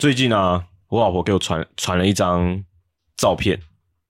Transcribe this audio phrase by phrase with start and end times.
[0.00, 2.64] 最近啊，我老婆给我传传了一张
[3.18, 3.60] 照片，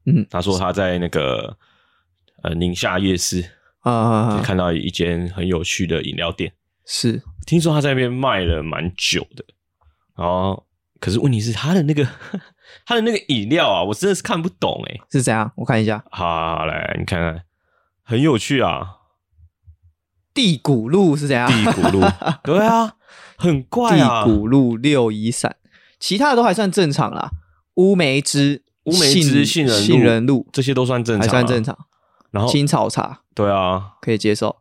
[0.06, 0.24] 嗯。
[0.30, 1.56] 她说她在那个
[2.44, 3.45] 呃宁夏夜市
[3.80, 6.53] 啊啊啊，看到一间很有趣的饮料店，
[6.87, 7.21] 是。
[7.45, 9.45] 听说她在那边卖了蛮久的，
[10.16, 10.64] 然后
[11.00, 12.07] 可是问题是她的那个
[12.86, 15.00] 她的那个饮料啊，我真的是看不懂哎。
[15.11, 15.50] 是怎样？
[15.57, 17.43] 我看一下，好好好来你看看，
[18.04, 18.98] 很有趣啊，
[20.32, 21.50] 地谷路是怎样？
[21.50, 22.00] 地谷路，
[22.45, 22.95] 对啊，
[23.36, 24.25] 很怪啊。
[24.25, 25.57] 地谷路六一散，
[26.01, 27.30] 其他的都还算正常啦。
[27.77, 31.63] 乌梅汁、乌梅汁、杏仁、杏仁露这些都算正常、啊，还算正。
[31.63, 31.77] 常，
[32.33, 34.56] 然后青草茶对啊，可以接受。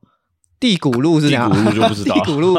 [0.59, 1.49] 地骨露是怎样？
[1.49, 2.57] 地骨露就不知道地骨露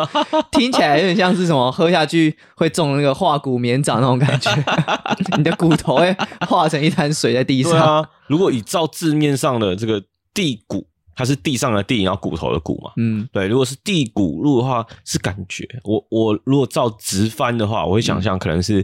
[0.51, 4.51] 听起来有点像是什么，喝下去会中那个化骨绵掌那种感觉，
[5.37, 6.17] 你的骨头会
[6.49, 7.73] 化成一滩水在地上。
[7.73, 10.03] 对啊，如果以照字面上的这个
[10.33, 10.87] 地骨，
[11.21, 12.91] 它是地上的地，然后骨头的骨嘛。
[12.97, 18.83] 嗯，对，如果是地骨露的话，是感觉我我如果照直翻的话，我会想象可能是、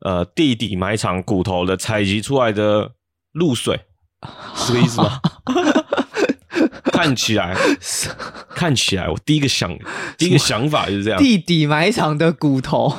[0.00, 2.92] 呃地底埋藏骨头的采集出来的
[3.32, 3.78] 露水，
[4.54, 5.20] 是这个意思吗？
[6.90, 7.54] 看起来，
[8.54, 9.76] 看起来，我第一个想
[10.16, 11.22] 第一个想法就是这样。
[11.22, 12.90] 地底埋藏的骨头，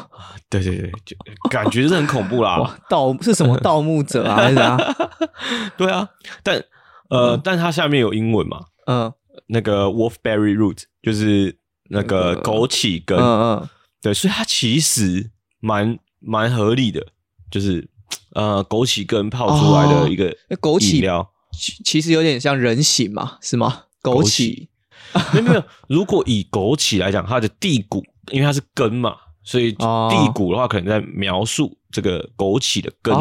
[0.52, 1.18] 对对对，就
[1.50, 2.60] 感觉是很恐怖啦。
[2.60, 4.80] 哇，盗是什么盗墓者啊，还是怎样？
[5.78, 6.08] 对啊，
[6.44, 6.64] 但
[7.10, 8.66] 呃，但它下面有英文嘛？
[8.86, 9.12] 嗯
[9.48, 11.58] 那个 wolfberry root 就是
[11.90, 13.70] 那个枸杞根，嗯嗯，
[14.02, 17.06] 对，所以它其实蛮蛮合理的，
[17.50, 17.88] 就是
[18.34, 21.32] 呃枸杞根泡出来的一个那枸杞饮料。
[21.54, 23.84] 其其实有点像人形嘛，是吗？
[24.04, 24.68] 枸杞
[25.34, 33.16] 没有没有，如果以枸杞来讲，它的地骨因为它是根嘛，所以哦地骨的话可能在描述这个枸杞的根，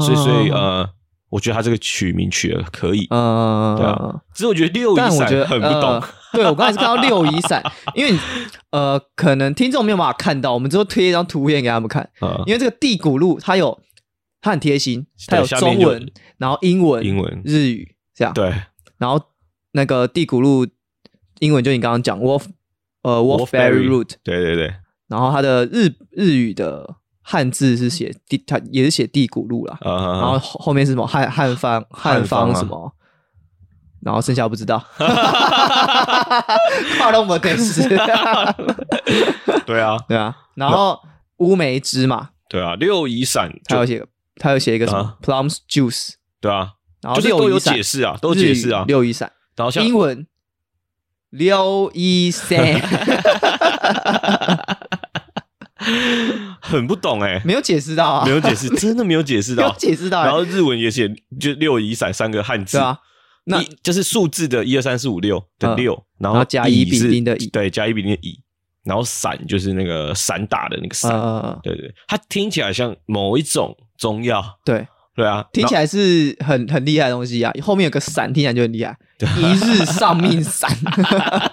[0.00, 0.88] 所以所以呃，
[1.30, 4.20] 我觉得他这个取名取的可以，嗯，对啊。
[4.34, 7.62] 只是我觉得六一但我觉得散很不懂呃，对我刚才是看到六一散，
[7.94, 8.18] 因为
[8.70, 13.80] 呃，可能听众没有办法看到，我们之后贴一张图片给他们看，呃因为这个地骨路它有
[14.40, 18.52] 它很贴心，它有下面就中文，然后英文、英文日语这样，对。
[18.98, 19.20] 然后
[19.72, 20.66] 那个地骨路
[21.38, 22.44] 英文就你刚刚讲 wolf
[23.02, 24.74] 呃 wolfberry root，对对对，
[25.08, 26.96] 然后它的日日语的
[27.30, 31.06] 汉字是写地，它也是写地谷路啦，呃，然后后后面是什么？
[31.06, 32.92] 汉汉方汉汉方什么，
[34.02, 34.84] 然后剩下不知道，
[36.98, 37.82] 跨龙我得是，
[39.64, 41.00] 对啊，对啊，然后
[41.36, 44.04] 乌梅汁嘛，对啊，六乙散就他有写
[44.36, 44.98] 他有写一个什么？
[44.98, 45.16] 啊。
[45.22, 48.84] Plums juice，对啊，然后就是都有解释啊，都有解释啊。
[48.88, 50.26] 六一散，然后像英文
[51.30, 52.58] 六一散，
[56.60, 61.08] 很不懂哎，没有解释到啊，没有解释，真的没有解释没有到， 解释到欸，然后日文也写
[61.40, 62.98] 就六乙散三个汉字，啊，
[63.44, 67.46] 那就是数字的一二三四五六的嗯六，然然后加乙乙是丙丁的乙。
[67.48, 68.38] 对，加乙丙丁的乙，
[68.84, 74.86] 然后散就是那个散打的那个散，呃，对对，它听起来像某一种中药，对，
[75.16, 78.96] 对啊，听起来来是很很厉害的东西啊，后面有个伞，听起来就很厉害，
[79.38, 80.70] 一日丧命伞，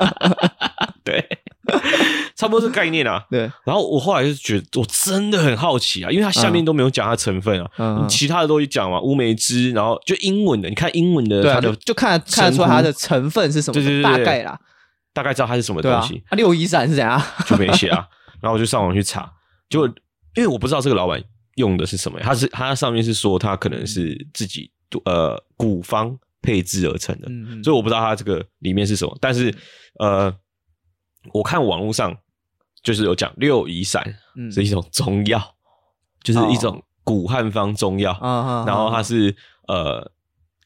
[1.03, 1.25] 对，
[2.35, 3.23] 差不多这个概念啊。
[3.31, 14.59] 对，然后我后来就觉得，我真的很好奇啊，因为它下面都没有讲它成分啊，嗯，其他的都有讲嘛，乌梅汁，然后就英文的，你看英文的它的就就看得看得出来它的成分是什么，对对对对大概啦，
[15.13, 16.35] 大概知道它是什么东西，，啊。
[16.35, 17.21] 六一散是怎样？
[17.47, 18.07] 就没写啊。
[18.39, 19.31] 然后我就上网去查，
[19.69, 21.19] 就因为我不知道这个老板
[21.55, 24.69] 用的是什么，他是他上面是说他可能是自己
[25.05, 29.17] 呃古方配制而成的，嗯，所以我不知道它这个里面是什么。
[29.19, 29.51] 但是
[29.99, 30.31] 呃，
[31.33, 32.15] 我看网络上
[32.83, 34.03] 就是有讲六乙散
[34.35, 35.55] 嗯是一种中药，
[36.23, 38.17] 就是一种古汉方中药，
[38.65, 39.35] 然后它是是
[39.67, 40.11] 呃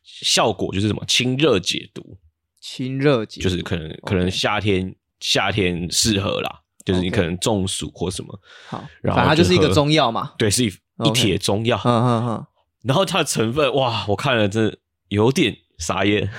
[0.04, 2.18] 效果就是什么清热解毒，
[2.60, 10.74] 清热解，就是可能可能夏天夏天适合啦，就是你可能中暑或什么，好，然后反正它就是一个中药嘛，对，是一
[11.06, 11.80] 一帖中药。
[11.84, 12.48] 嗯嗯嗯，
[12.84, 14.78] 然后它的成分哇，我看了真的
[15.10, 16.30] 有点傻眼。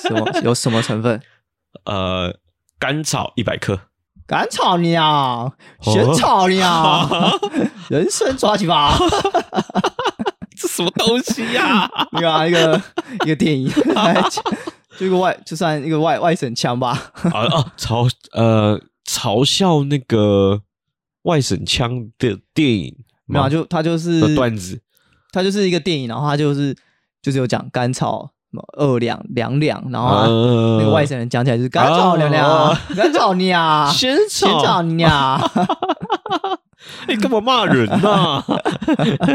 [0.00, 1.20] 什么有什么成分？
[1.84, 2.34] 呃，
[2.78, 3.80] 甘草一百克，
[4.26, 7.38] 甘草鸟、玄草鸟、
[7.90, 8.96] 人参抓起吧。
[10.60, 12.82] 这什么东西呀、那个、啊、一个
[13.24, 13.70] 一个电影，
[14.98, 17.12] 就一个外，就算一个外外省腔吧。
[17.32, 17.72] 啊啊！
[17.76, 20.62] 嘲呃嘲笑那个
[21.22, 22.96] 外省腔的电影
[23.26, 24.80] 没有啊，就他就是段子
[25.30, 26.76] 他就是一个电影，然后他就是
[27.22, 28.32] 就是有讲甘草
[28.76, 30.26] 二两两两，然后
[30.78, 34.64] 那个外省人讲起来就是甘草两两哦，甘草鸟， 仙仙草。
[34.64, 35.38] 草，鸟，
[37.08, 38.42] 你干嘛骂人呐、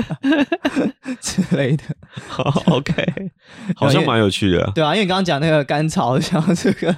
[1.21, 1.83] 之类的。
[2.27, 3.05] 好 OK，
[3.75, 4.71] 好像蛮有趣的。
[4.73, 6.95] 对啊，因为你刚刚讲那个甘草，像这个。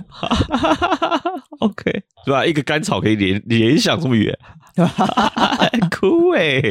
[1.59, 2.45] OK，对吧？
[2.45, 4.37] 一个甘草可以联联想这么远，
[5.91, 6.61] 酷哎、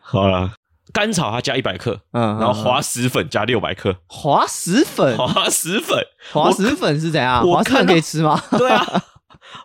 [0.00, 0.52] 好了，
[0.94, 5.98] 甘草它加一百克，嗯，然后嗯滑石粉加六百克，滑石粉，滑石粉，
[6.32, 7.44] 滑石粉是怎样？
[7.46, 8.40] 我滑石粉可以吃吗？
[8.56, 9.02] 对啊，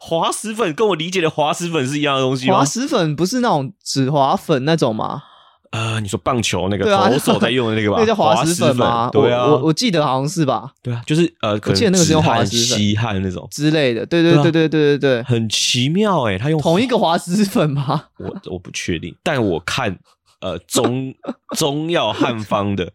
[0.02, 2.66] 滑石粉跟我理解的滑石粉是一样的东西吗滑？
[2.66, 5.24] 石粉不是那种止滑粉那种吗？
[5.72, 7.98] 呃，你说棒球那个对啊投手在用的那个吧？
[8.02, 9.08] 那叫滑石石粉吗？
[9.14, 14.04] 对啊，我我我记得好像是吧对啊，就是呃，可能记得那个是用止汗滑石粉吸汗那种，之类的。
[14.08, 18.06] 对对对啊对对对对对，很奇妙哎、他用同一个滑石粉吗？
[18.18, 19.96] 我我不确定，但我看
[20.42, 21.14] 呃中
[21.58, 22.92] 中药汉方的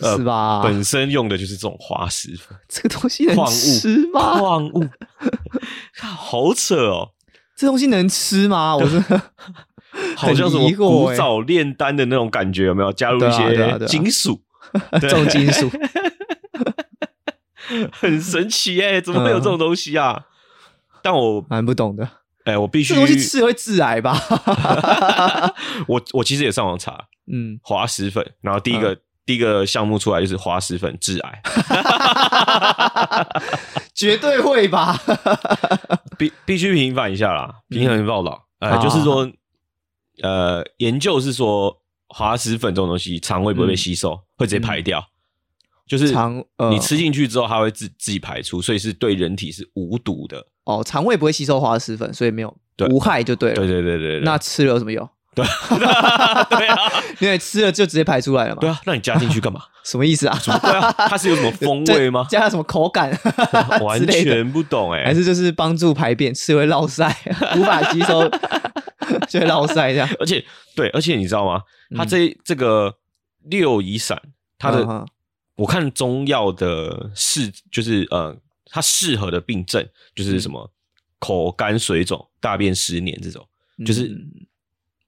[0.00, 0.62] 呃 是吧？
[0.62, 4.38] 本身用的就是这种滑石粉这个东西能吃吗？
[4.38, 4.88] 矿物，
[6.16, 7.10] 好扯哦，
[7.56, 8.76] 这东西能吃吗？
[8.76, 9.22] 我真的
[10.16, 14.40] 好像什么古早炼丹的那种感觉，有没有加入一些金属？
[15.00, 15.70] 对重金属。
[17.92, 20.24] 很神奇哎、怎么会有这种东西啊？
[21.02, 22.08] 但我蛮不懂的，
[22.44, 24.16] 哎、我必须这东西吃了会致癌吧？
[25.88, 31.42] 我我其实也上网查嗯，滑石粉，然后第一个、第一个项目出来就是滑石粉致癌，
[33.94, 35.00] 绝对会吧？
[36.18, 38.46] 必必须平反一下啦，平衡报道。
[38.60, 39.30] 呃，好就是说，
[40.22, 41.74] 呃，研究是说
[42.08, 45.02] 滑石粉这种东西肠胃不会被吸收，会直接排掉。
[45.86, 50.46] 就是肠呃你吃进去之后，它会自自己排出，所以是对人体是无毒的。
[50.64, 53.56] 哦，肠胃不会吸收滑石粉，所以没有对无害就对了。
[53.56, 55.08] 对对对对对，那吃了有什么用？
[55.34, 55.44] 对
[56.48, 56.76] 对啊，
[57.18, 58.60] 因为吃了就直接排出来了嘛。
[58.60, 59.60] 对啊，那你加进去干嘛？
[59.84, 60.38] 什么意思啊？
[60.44, 62.24] 对啊，它是有什么 风味吗？
[62.30, 63.10] 加了什么口感
[63.82, 64.30] 完之类的？
[64.30, 67.12] 全不懂哎、还是就是帮助排便，吃会落腮，
[67.58, 68.26] 无法吸收
[69.28, 70.08] 就会落腮这样。
[70.20, 70.42] 而且
[70.76, 71.60] 对，而且你知道吗？
[71.96, 72.94] 它这、这个
[73.44, 74.16] 六乙散，
[74.56, 75.04] 它的、
[75.56, 78.36] 我看中药的适就是呃，
[78.66, 80.70] 它适合的病症就是什么、
[81.18, 83.46] 口干水肿、大便失黏这种，
[83.86, 84.46] 就是、嗯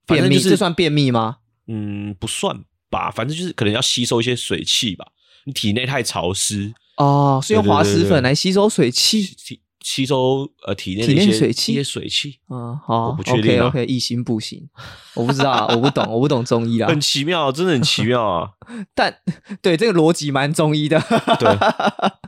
[0.06, 1.38] 便秘，反正就是这算便秘吗？
[1.66, 5.12] 嗯不算吧，反正就是可能要吸收一些水气吧。
[5.44, 9.60] 你体内太潮湿，哦，是用滑石粉来吸收水气。
[9.86, 14.68] 吸吸收呃体内的体内一些水气一些水气，嗯，好我不确定，OK 啊 OK，一心不行，
[15.14, 16.88] 我不知道啊，我不懂，我不懂中医啊。
[16.90, 18.50] 很奇妙，真的很奇妙啊。
[18.96, 19.16] 但
[19.62, 21.00] 对这个逻辑蛮中医的。
[21.38, 22.18] 对 啊，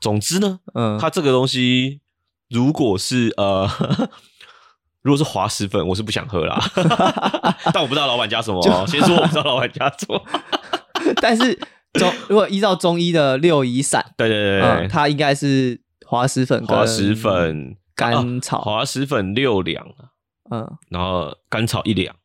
[0.00, 2.00] 总之呢，嗯，它这个东西
[2.48, 3.68] 如果是呃，
[5.02, 6.62] 如果是滑石粉，我是不想喝啦。
[7.74, 10.24] 但我不知道老板加什么哦，先说我不知道老板加什么。
[11.20, 11.58] 但是
[11.94, 15.80] 中如果依照中医的六乙散，对对对嗯，对，它应该是
[16.10, 19.86] 滑石粉、滑石、粉、甘草啊滑石粉六两，
[20.50, 22.16] 嗯，然后甘草一两。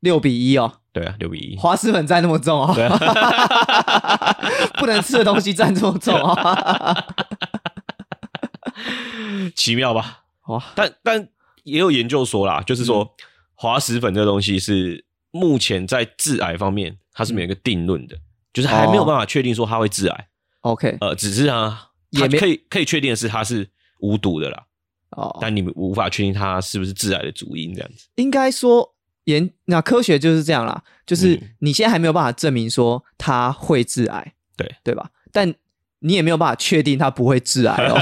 [0.00, 0.72] 六比一哦。
[0.92, 1.56] 对啊，六比一。
[1.56, 2.90] 滑石粉占那么重哦，对啊，
[4.80, 6.96] 不能吃的东西占这么重哦。
[9.54, 10.24] 奇妙吧？
[10.48, 11.28] 哇，但但
[11.62, 13.14] 也有研究说啦，就是嗯说
[13.54, 18.16] 滑石粉这个东西是目前在致癌方面它是没有一个定论的，
[18.52, 20.26] 就是还没有办法确定说它会致癌。
[20.62, 23.68] OK，呃，只是啊，它也没可以可以确定的是它是
[24.00, 24.62] 无毒的啦，
[25.10, 28.06] 哦，但你们无法确定它是不是致癌的主因这样子。
[28.16, 35.10] 应该说研那科学就是这样啦，就是嗯你现在还没有办法证明说它会致癌，对对吧？
[35.32, 35.54] 但
[36.00, 37.96] 你也没有办法确定它不会致癌哦，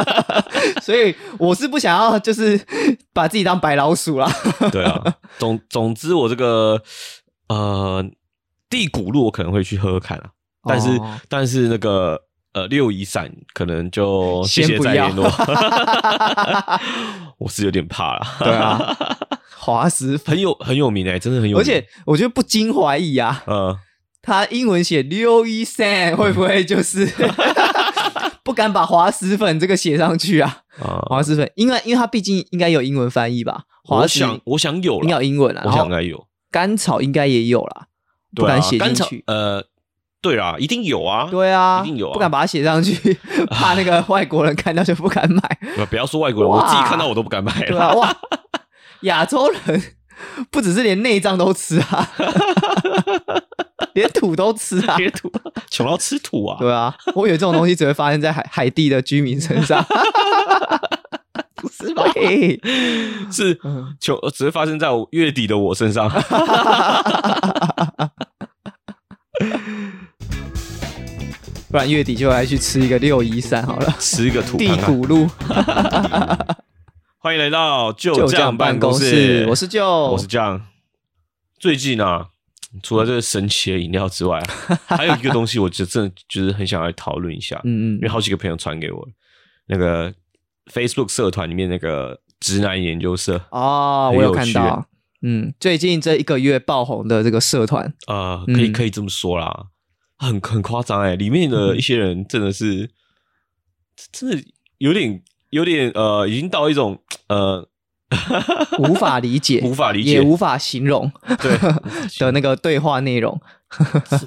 [0.82, 2.58] 所以我是不想要就是
[3.12, 4.26] 把自己当白老鼠啦。
[4.72, 6.82] 对啊，总总之我这个
[7.48, 8.04] 呃
[8.70, 10.30] 地骨露我可能会去喝喝看啊，
[10.64, 12.20] 但是、哦但是那个
[12.56, 15.24] 呃六一散可能就谢谢先不要再联络
[17.36, 18.26] 我是有点怕了。
[18.40, 18.96] 对啊，
[19.58, 23.76] 滑石，很有很有名哎、真的很有名，而且我觉得不禁怀疑啊，嗯
[24.22, 27.06] 他英文写六一散，会不会就是
[28.42, 30.62] 不敢把滑石粉这个写上去啊？
[30.80, 33.64] 啊、滑石粉，因为因为它毕竟应该有英文翻译吧？
[33.84, 37.86] 滑石我想我想有应该有，英文啊，我想应该有，甘草应该也有啦，
[38.34, 39.24] 不敢写甘草进去。
[39.26, 39.62] 呃，
[40.26, 43.14] 对啊，一定有啊，对啊，一定有啊不敢把它写上去，
[43.50, 45.58] 怕那个外国人看到就不敢买。
[45.76, 47.86] 不不要说外国人，我自己看到我都不敢买对了。
[47.88, 48.16] 啊，哇，
[49.02, 49.82] 亚洲人
[50.50, 52.10] 不只是连内脏都吃啊，
[53.94, 54.96] 连土都吃啊。
[54.96, 55.30] 连土，
[55.70, 56.56] 穷到吃土啊！
[56.58, 59.84] 对啊，我以为这种东西只会发生在海 海地的居民身上，
[61.54, 62.02] 不是吧？
[63.30, 66.10] 是嗯穷，只会发生在我月底的我身上。
[71.76, 73.94] 不然月底就来去吃一个六一三好了。
[74.00, 74.96] 吃一个土地看看。
[74.98, 75.28] 骨露
[77.18, 80.58] 欢迎来到旧酱就酱办公室，我是旧，我是酱。
[81.58, 82.28] 最近啊，
[82.82, 84.48] 除了这个神奇的饮料之外啊，
[84.96, 87.94] 还有一个东西，我就真的就是很想来讨论一下，嗯嗯。
[87.96, 89.06] 因为好几个朋友传给我，
[89.66, 90.10] 那个
[90.72, 94.88] Facebook 社团里面那个直男研究社，哦，我有看到，
[95.20, 98.72] 嗯，最近这一个月爆红的这个社团，呃，可以嗯。
[98.72, 99.66] 可以这么说啦，
[100.18, 102.90] 很很夸张哎，里面的一些人真的是，
[104.12, 104.38] 真的
[104.78, 107.68] 有点有点呃，已经到一种呃
[108.78, 111.56] 无法理解，无法理解也无法形容对
[112.18, 113.40] 的那个对话内容，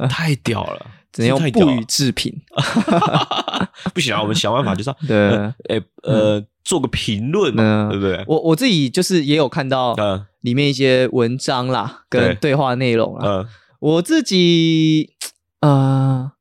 [0.09, 2.39] 太屌了，只能不予置评。
[3.93, 8.23] 不行啊，我们想办法就是要对呃哎呃做个评论嘛，嗯对不对？
[8.27, 13.21] 我我自己就是也有看到嗯里面一些文章啦，跟对对话内容啦。
[13.25, 13.47] 嗯，
[13.79, 15.13] 我自己
[15.61, 16.31] 呃，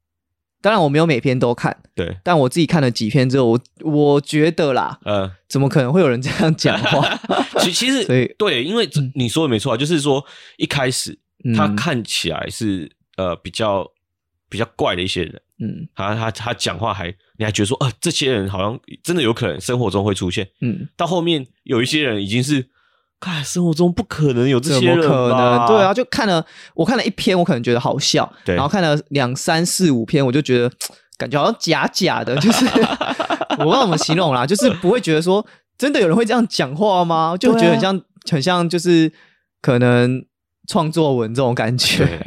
[0.60, 5.30] 当然我没有每篇都看，对，但我自己看了几篇之后，我我觉得啦，嗯。
[5.48, 7.18] 怎么可能会有人这样讲话？
[7.60, 10.22] 其其实所以对，因为你说的没错啊，就是说
[10.58, 13.90] 一开始嗯他看起来是呃比较
[14.50, 17.06] 比较怪的一些人，嗯他他他讲话还
[17.38, 22.68] 你还觉得说，呃，这些人好像真的有可能生活中会出现，嗯，到后面有一些人已经是，
[23.20, 25.66] 看生活中不可能有这些人么可能？
[25.66, 26.44] 对啊，，就看了
[26.74, 30.70] 我看了一篇，我可能觉得好笑，对然后看了两三四五篇，我就觉得
[31.16, 32.64] 感觉好像假假的，就是
[33.58, 35.44] 我不知道怎么形容啦，就是不会觉得说
[35.76, 37.36] 真的有人会这样讲话吗？
[37.36, 39.12] 就觉得很像、很像就是
[39.60, 40.24] 可能
[40.68, 42.20] 创作文这种感觉。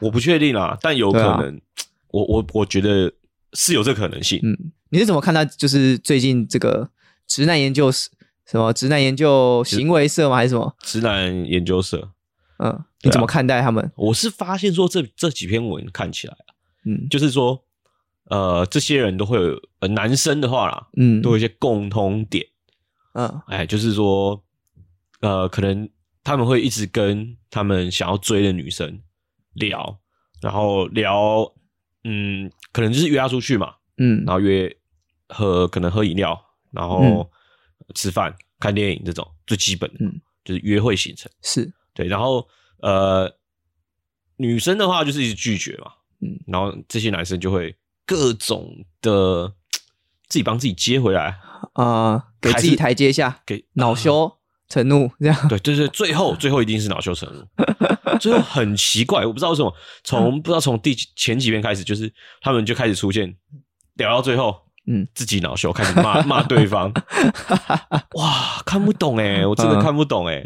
[0.00, 1.60] 我不确定啦，但有可能，
[2.08, 3.12] 我我我觉得
[3.52, 4.40] 是有这可能性。
[4.42, 4.56] 嗯，
[4.88, 6.88] 你是怎么看待就是最近这个
[7.26, 7.90] 直男研究
[8.46, 10.36] 什么直男研究行为社吗？
[10.36, 10.74] 还是什么？
[10.80, 12.10] 直男研究社，
[12.58, 13.90] 嗯，你怎么看待他们？
[13.96, 17.64] 我是发现说这这几篇文看起来啊，嗯就是说，
[18.30, 22.46] 呃，这些人都会有，呃，男生的话啦，嗯都有一些共通点，
[23.14, 24.40] 嗯哎，就是说，
[25.20, 25.88] 呃，可能
[26.22, 29.00] 他们会一直跟他们想要追的女生
[29.54, 29.98] 聊，
[30.40, 31.52] 然后聊，
[32.04, 34.76] 嗯，可能就是约她出去嘛，嗯然后约
[35.28, 37.26] 喝，可能喝饮料，然后嗯
[37.94, 41.30] 吃饭、看电影这种最基本的，嗯就是约会行程。
[41.42, 42.46] 是对，然后
[42.78, 43.32] 呃，
[44.36, 49.48] 女生的话就是一直拒绝嘛，嗯然后这些男生就会各种的
[50.28, 51.38] 自己帮自己接回来，
[51.72, 54.38] 啊，给自己台阶下，给恼羞
[54.68, 55.48] 成怒这样。
[55.48, 59.74] 对对对，最后最后一定是恼羞成怒，最后很奇怪，我不知道为什么，
[60.04, 63.36] 从不知道从第几前几遍开始，就是他们就开始出现，
[63.94, 66.92] 聊到最后，嗯，自己恼羞，开始骂 骂对方，
[68.14, 70.44] 哇，看不懂哎，我真的嗯看不懂哎，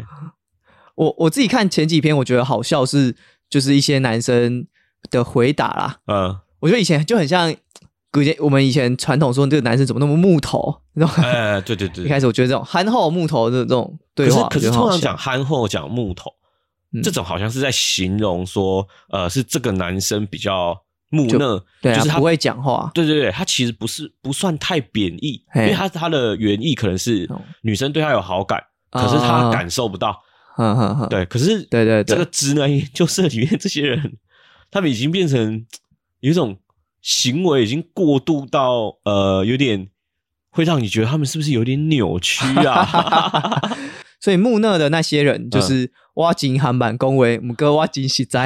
[0.95, 3.15] 我我自己看前几篇，我觉得好笑是
[3.49, 4.65] 就是一些男生
[5.09, 5.97] 的回答啦。
[6.07, 7.53] 嗯，我觉得以前就很像，
[8.11, 11.23] 古前我们以前传统说这个男生怎么那么木头，那种。
[11.23, 12.05] 哎，对对对。
[12.05, 16.31] 一，开始我觉得这种憨厚木头的这种对话，可是通常讲憨厚讲木头，
[16.93, 17.01] 嗯。
[17.01, 20.77] 这种好像是在形容说，呃，是这个男生比较
[21.11, 27.39] 木讷，对啊，就是他不会讲话，对对对，他其实不是不算太贬义，因嘿为他他的原意可能是哦。
[27.61, 30.19] 女生对他有好感，可是啊他感受不到。
[30.55, 32.03] 哼哼哼，对，可是对对对。
[32.03, 34.17] 这个直男研究社里面这些人，
[34.71, 35.65] 他们已经变成
[36.21, 36.57] 有一种
[37.01, 39.87] 行为，已经过度到呃，有点
[40.49, 43.61] 会让你觉得他们是不是有点扭曲啊？
[44.21, 45.49] 所以木讷的那些人嗯。
[45.49, 48.45] 就是挖金韩版恭维母哥挖金喜哉，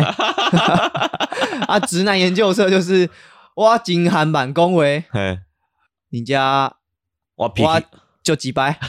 [1.67, 3.09] 啊，直男研究社就是
[3.55, 5.39] 挖金韩版恭维哎，
[6.09, 6.75] 你家
[7.35, 7.85] 我脾挖气，
[8.21, 8.77] 就几掰，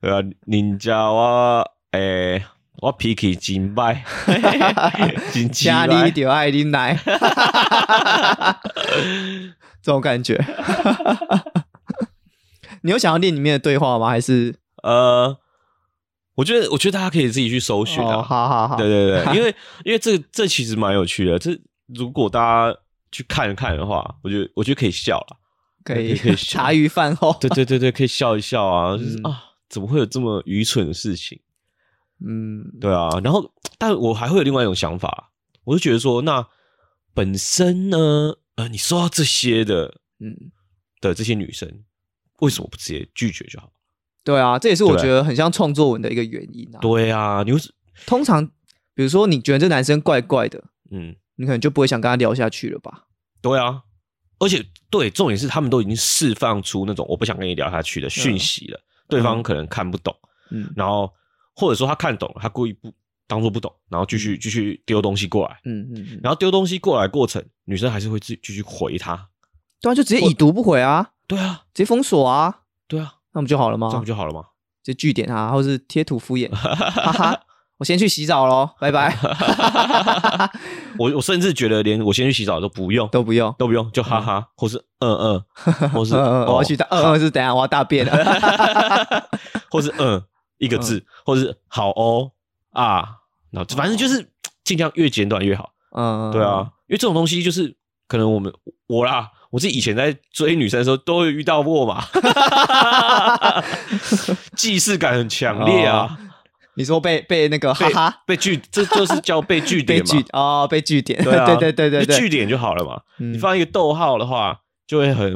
[0.00, 2.42] 对啊，人家我诶，
[2.80, 3.98] 我脾气真歹，
[5.32, 5.70] 真请奇
[6.04, 6.98] 你就爱你奶，
[9.82, 10.42] 这种感觉。
[12.86, 14.08] 你有想要念里面的对话吗？
[14.08, 15.36] 还是呃，
[16.36, 18.22] 我觉得，我觉得大家可以自己去搜寻哦，啊。
[18.22, 21.38] 好好好，对对对， 因为因为这这其实蛮有趣的。
[21.38, 22.40] 这如果大
[22.70, 22.78] 家
[23.10, 25.36] 去看看的话，我觉得我觉得可以笑了。
[25.84, 31.40] 可以 可以茶余饭后，对对对对，可以笑一笑啊，就是、嗯啊，怎么会有这么愚蠢的事情？
[32.26, 35.30] 嗯，对啊，然后但我还会有另外一种想法，
[35.64, 36.46] 我就觉得说，那
[37.14, 40.50] 本身呢，呃，你说到这些的嗯，
[41.00, 41.84] 的这些女生，
[42.40, 43.70] 为什么不直接拒绝就好？
[44.24, 46.78] 对啊，这也是我对觉得很像创作文的一个原因啊。
[46.80, 47.52] 对啊，你
[48.06, 48.44] 通常
[48.94, 53.04] 比如说你觉得这男生怪怪的，嗯，你可能就不会想跟他聊下去了吧？
[53.40, 53.82] 对啊，
[54.38, 60.14] 而且对，重点是他们都已经释放出那种我不想跟你聊下去的讯息了，对方可能看不懂，
[60.50, 60.72] 嗯。
[60.74, 61.12] 然后
[61.54, 62.92] 或者说他看懂了，他故意不
[63.28, 69.28] 当做不懂，然后继续继续丢东西过来，嗯嗯嗯，然后丢东西过来过程，女生还是会自己继续回他。
[69.80, 73.88] 对啊，就直接已读不回啊，对啊，直接封锁啊，对啊，那不就好了吗？
[73.88, 74.00] 这样？
[74.02, 74.44] 不就好了吗？
[74.82, 77.40] 直接据点啊，或是贴图敷衍， 哈哈，
[77.78, 79.14] 我先去洗澡喽，拜拜，
[80.98, 83.54] 我我甚至觉得连我先去洗澡都不用，都不用。
[83.58, 85.44] 都不用，就哈哈，或是嗯嗯，
[85.90, 86.14] 或是
[86.46, 89.28] 我要去大，嗯嗯是等下我要大便了。
[89.70, 90.22] 或是嗯
[90.58, 92.30] 一个字，或是好哦
[92.72, 93.16] 啊，
[93.50, 94.30] 然后反正就是
[94.64, 95.72] 尽量越简短越好。
[95.92, 98.52] 嗯，对啊，因为这种东西就是可能我们
[98.86, 102.04] 我啦，我自己以前在追女生的时候都会遇到过嘛，
[104.54, 106.14] 既视感很强烈啊，
[106.74, 110.04] 你说被被那个哈被哈被据这就是叫被据被点嘛。
[110.20, 113.00] 据，哦被据点，对啊，对对对对对，就据点就好了嘛。
[113.18, 113.32] 嗯。
[113.32, 115.34] 你放一个逗号的话，就会很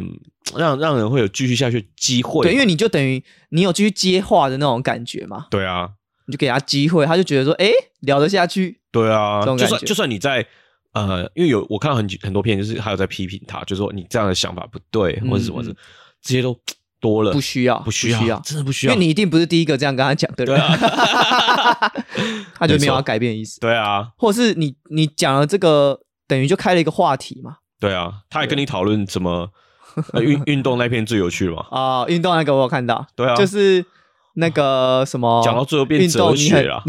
[0.55, 2.43] 让让人会有继续下去的机会嘛。
[2.43, 5.89] 对，因为你就等于你有继续接话的那种感觉嘛，对啊，
[6.27, 10.47] 你就给他机会，他就觉得说，哎，聊得下去，对啊就算就算你在
[10.93, 15.77] 呃，因为有我看到很很多片，就是还有在批评他，就说你这样的想法不对，或者什么的嗯，
[16.21, 16.59] 这些都
[17.01, 18.93] 多了，不需要，不需要，真的不需要。
[18.93, 20.77] 因为你一定不是第一个这样跟他讲的人，啊，
[22.55, 29.49] 他就没有要改变意思，对啊，或是你你讲了这个，等于就开了一个话题嘛，对啊，他还跟你讨论怎么
[30.13, 31.67] 呃运运动那篇最有趣了嘛？
[31.71, 33.85] 啊，运动那个我有看到，对啊就是
[34.35, 36.83] 那个什么， 讲到最后变哲学了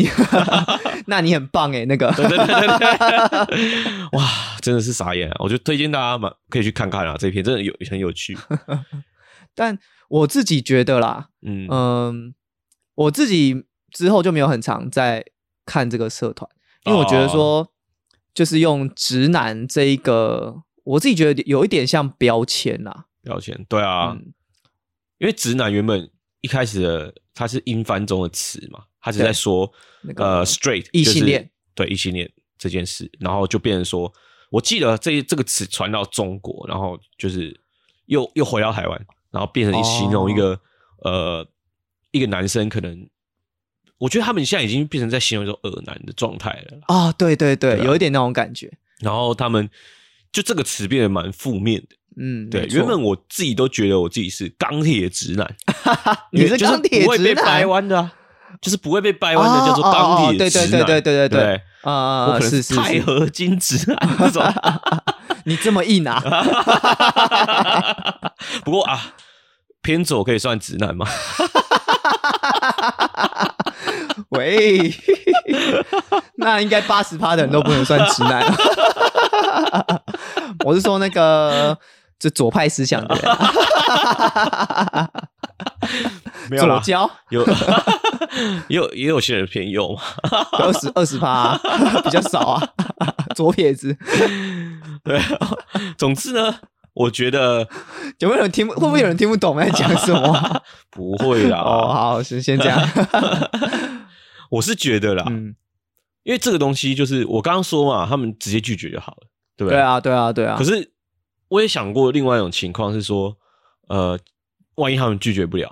[1.07, 4.27] 那你很棒哎，那个，对对对对对， 哇，
[4.61, 5.35] 真的是傻眼啊！
[5.39, 8.37] 我就推荐大家嘛，可以去看看啊，这篇真的有很有趣。
[9.55, 9.77] 但
[10.09, 12.33] 我自己觉得啦，嗯嗯，
[12.95, 15.25] 我自己之后就没有很常在
[15.65, 16.49] 看这个社团，
[16.85, 17.67] 因为我觉得哦说，
[18.33, 23.05] 就是用直男这一个，我自己觉得有一点像标签啦。
[23.23, 24.33] 标签，对啊，嗯，
[25.17, 26.09] 因为直男原本
[26.41, 29.71] 一开始的它是英翻中的词嘛，他只是在说
[30.01, 34.11] 那个呃 straight 异性恋，就是对异性恋这件事，然后就变成说，
[34.49, 37.59] 我记得这这个词传到中国，然后就是
[38.07, 40.59] 又又回到台湾，然后变成哦形容一个、
[41.03, 41.47] 呃
[42.11, 43.07] 一个男生可能，
[43.97, 48.69] 我觉得他们现在已经变成在形容一种恶男的状态了啦，啊，对对对，对啊有一点那种感觉。
[48.99, 49.69] 然后他们
[50.31, 51.95] 就这个词变得蛮负面的。
[52.17, 55.55] 嗯，对，原本我自己都觉得我自己是钢铁直男，
[56.31, 58.11] 你是就是钢铁不会被直男掰弯的啊，
[58.61, 60.69] 就是不会被掰弯的，叫做钢铁直男。
[60.69, 64.43] 对对对对对对对啊，我可能是钛合金直男这种。
[65.45, 66.21] 你这么硬啊？
[68.63, 69.13] 不过啊，
[69.81, 71.07] 偏左可以算直男吗？
[74.29, 74.93] 喂，
[76.35, 78.45] 那应该八十趴的人都不能算直男。
[80.63, 81.75] 我是说那个
[82.21, 83.23] 这左派思想的人，
[86.51, 87.43] 没有啦，左交有
[88.67, 90.01] 也 有也有些人偏右嘛。
[90.51, 91.57] 二十二十趴，
[92.05, 92.69] 比较少啊。
[93.35, 93.97] 左撇子
[95.03, 95.23] 对啊，
[95.97, 96.53] 总之呢，
[96.93, 97.67] 我觉得
[98.19, 98.73] 有没有人听不？
[98.75, 100.61] 会不会有人听不懂我在讲什么啊？
[100.91, 101.57] 不会啦。
[101.57, 102.79] 哦，好，先先这样。
[104.51, 105.55] 我是觉得啦，嗯，
[106.21, 110.55] 因为这个东西就是我刚刚说嘛，他们直接拒绝就好了，对不对对啊，对啊，对啊。
[110.57, 110.90] 可是
[111.51, 113.35] 我也想过另外一种情况是说，
[113.89, 114.17] 呃，
[114.75, 115.69] 万一他们拒绝不了，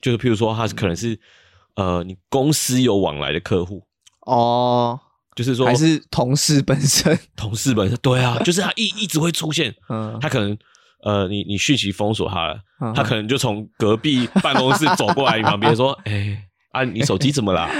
[0.00, 1.18] 就是譬如说他是可能是
[1.76, 3.84] 呃你公司有往来的客户，
[4.26, 4.98] 哦，
[5.36, 10.58] 就是说还是同事本身， 同事本身，对啊，就是他一一直会出现，嗯，他可能
[11.04, 12.92] 呃你你讯息封锁他了，嗯。
[12.92, 16.46] 他可能就从隔壁办公室走过来你旁边说， 哎。
[16.72, 17.68] 啊，你手机怎么啦？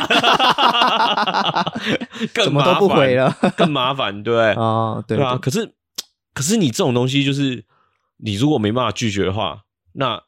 [2.34, 3.36] 更怎么都不麻烦回了。
[3.56, 4.52] 更麻烦，对不对？
[4.54, 5.72] 哦，对对啊，，可是
[6.34, 7.64] 可是你这种东西，就是
[8.18, 10.22] 你如果没办法拒绝的话，那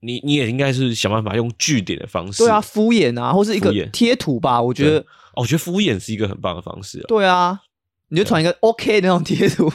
[0.00, 2.42] 你你也应该是想办法用据点的方式。
[2.42, 7.04] 对啊，，敷衍啊，或是一个敷衍贴图吧，我觉得对哦，我觉得敷衍是一个很棒的方式、啊。
[7.08, 7.60] 对啊，
[8.08, 9.72] 你就传一个 OK 的那种贴图，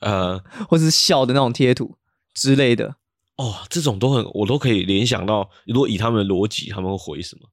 [0.00, 1.96] 呃， 或是笑的那种贴图
[2.32, 2.96] 之类的。
[3.36, 7.48] 哦，这种都很，我都可以联想到，如果以他们的逻辑，他们会回什么？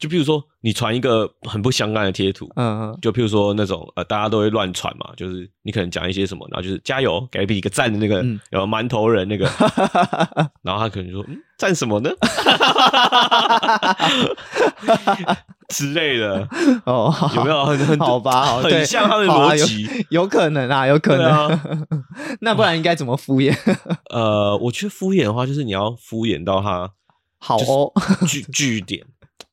[0.00, 9.44] 就譬如说，你传一个很不相干的贴图，嗯嗯，就譬如说那种呃，大家都会乱传嘛，就是你可能讲一些什么，然后就是加油，给一个赞的那个，嗯有馒头人那个，
[10.62, 12.10] 然后他可能就说，嗯，赞什么呢？
[15.68, 16.48] 之类的，
[16.84, 18.42] 哦，好有没有很很好吧？
[18.44, 21.30] 好，很像他的逻辑有有可能啊，有可能。
[21.30, 21.60] 啊
[22.40, 23.54] 那不然应该怎么敷衍？
[24.10, 26.90] 呃，我觉得敷衍的话，就是你要敷衍到他
[27.38, 27.92] 好哦，
[28.26, 29.06] 据据点，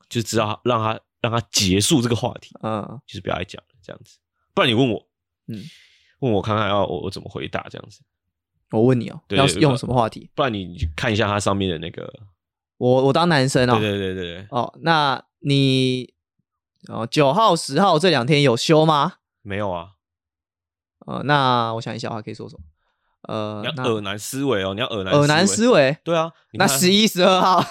[0.09, 4.17] 就知道让他让他结束这个话题，嗯，就是不要再讲了这样子。
[4.53, 5.07] 不然你问我，
[5.47, 5.63] 嗯，
[6.19, 8.01] 问我看看要我我怎么回答这样子。
[8.71, 10.29] 我问你哦，要用什么话题？
[10.35, 12.13] 不然你去看一下它上面的那个，
[12.77, 16.13] 我我当男生哦对，对对对对，哦，那你
[16.87, 19.15] 哦九号十号这两天有休吗？
[19.41, 19.91] 没有啊，
[21.05, 22.63] 呃，那我想一下，我还可以说什么？
[23.27, 27.63] 呃你，要那耳男思维哦，你要耳男耳男思思维，对啊，那十一、十二号，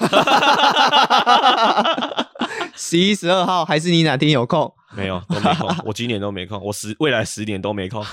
[2.74, 4.72] 十一、十二号还是你哪天有空？
[4.96, 5.76] 没有，都没空。
[5.84, 8.04] 我今年都没空，我十未来十年都没空。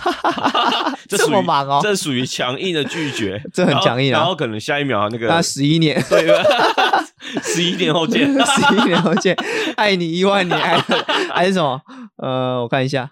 [1.07, 6.25] 这么忙哦这属于强硬的拒绝， 这很强硬啊然后可能下一秒那个那十一年，对，
[7.43, 8.25] 十一年后见。
[8.25, 9.35] 十一年后见，
[9.75, 10.77] 爱你一万年，爱
[11.33, 11.79] 还是什么？
[12.17, 13.11] 呃，我看一下，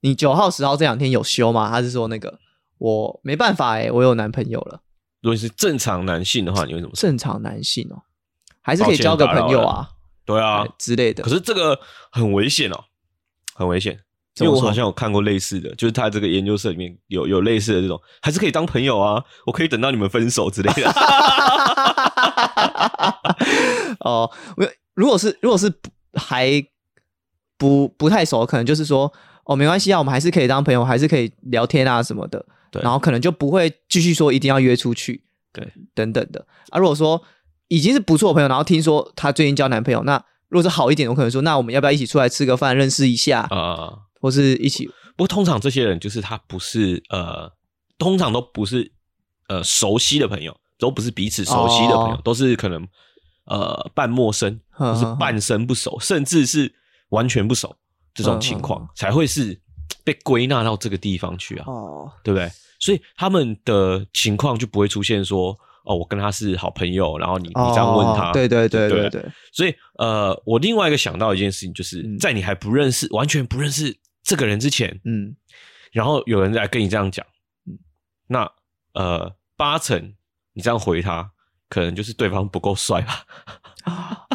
[0.00, 1.68] 你九号、十号这两天有休吗？
[1.70, 2.38] 他是说那个
[2.78, 4.80] 我没办法哎、我有男朋友了。
[5.22, 7.00] 如果你是正常男性的话，你会怎么说？
[7.00, 8.02] 正常男性哦，
[8.60, 9.88] 还是可以交个朋友啊
[10.24, 11.30] 对啊哎，之类的可。
[11.30, 11.78] 是这个
[12.10, 12.84] 很危险哦，
[13.54, 14.00] 很危险。
[14.38, 20.90] 因为我好像有看过类似的，就是他这个研究社里面有有类似的这种，还是可以当朋友啊，我可以等到你们分手之类的。
[24.00, 25.72] 哦，我如果是如果是
[26.14, 26.62] 还
[27.56, 29.10] 不不太熟，可能就是说
[29.44, 32.44] 哦，没关系啊，我们还是可以当朋友，还是可以聊天啊什么的。
[32.70, 32.82] 对。
[32.82, 36.46] 然后可能就不会继续说一定要约出去，对，等等的。
[36.70, 37.22] 啊，如果说
[37.68, 40.16] 已经是不错的朋友，然后听说他最近交男朋友，那
[40.48, 47.50] 如果是好一点，我可能说，那我们要不要一起出来吃个饭，认识一下，啊、或是一起不过通常这些人就是他不是呃，
[47.98, 48.92] 通常都不是
[49.48, 52.20] 呃熟悉的朋友，都不是彼此熟悉的朋友，哦。
[52.22, 52.86] 都是可能
[53.46, 54.94] 呃半陌生，呵呵呵。
[54.94, 56.72] 或是半生不熟，甚至是
[57.08, 57.74] 完全不熟
[58.14, 59.60] 这种情况，嗯才会是
[60.04, 62.50] 被归纳到这个地方去啊，哦，对不对？
[62.78, 65.56] 所以他们的情况就不会出现说。
[65.88, 75.36] 哦，我跟他是好朋友，然后你你这样问他，哦对对对对对对，所以呃，我另外一个想到一件事情，就是嗯在你还不认识、完全不认识这个人之前，嗯，
[75.92, 77.24] 然后有人来跟你这样讲
[77.68, 77.78] 嗯，
[78.26, 78.50] 那
[78.94, 80.12] 呃，八成
[80.54, 81.30] 你这样回他，
[81.68, 83.24] 可能就是对方不够帅吧？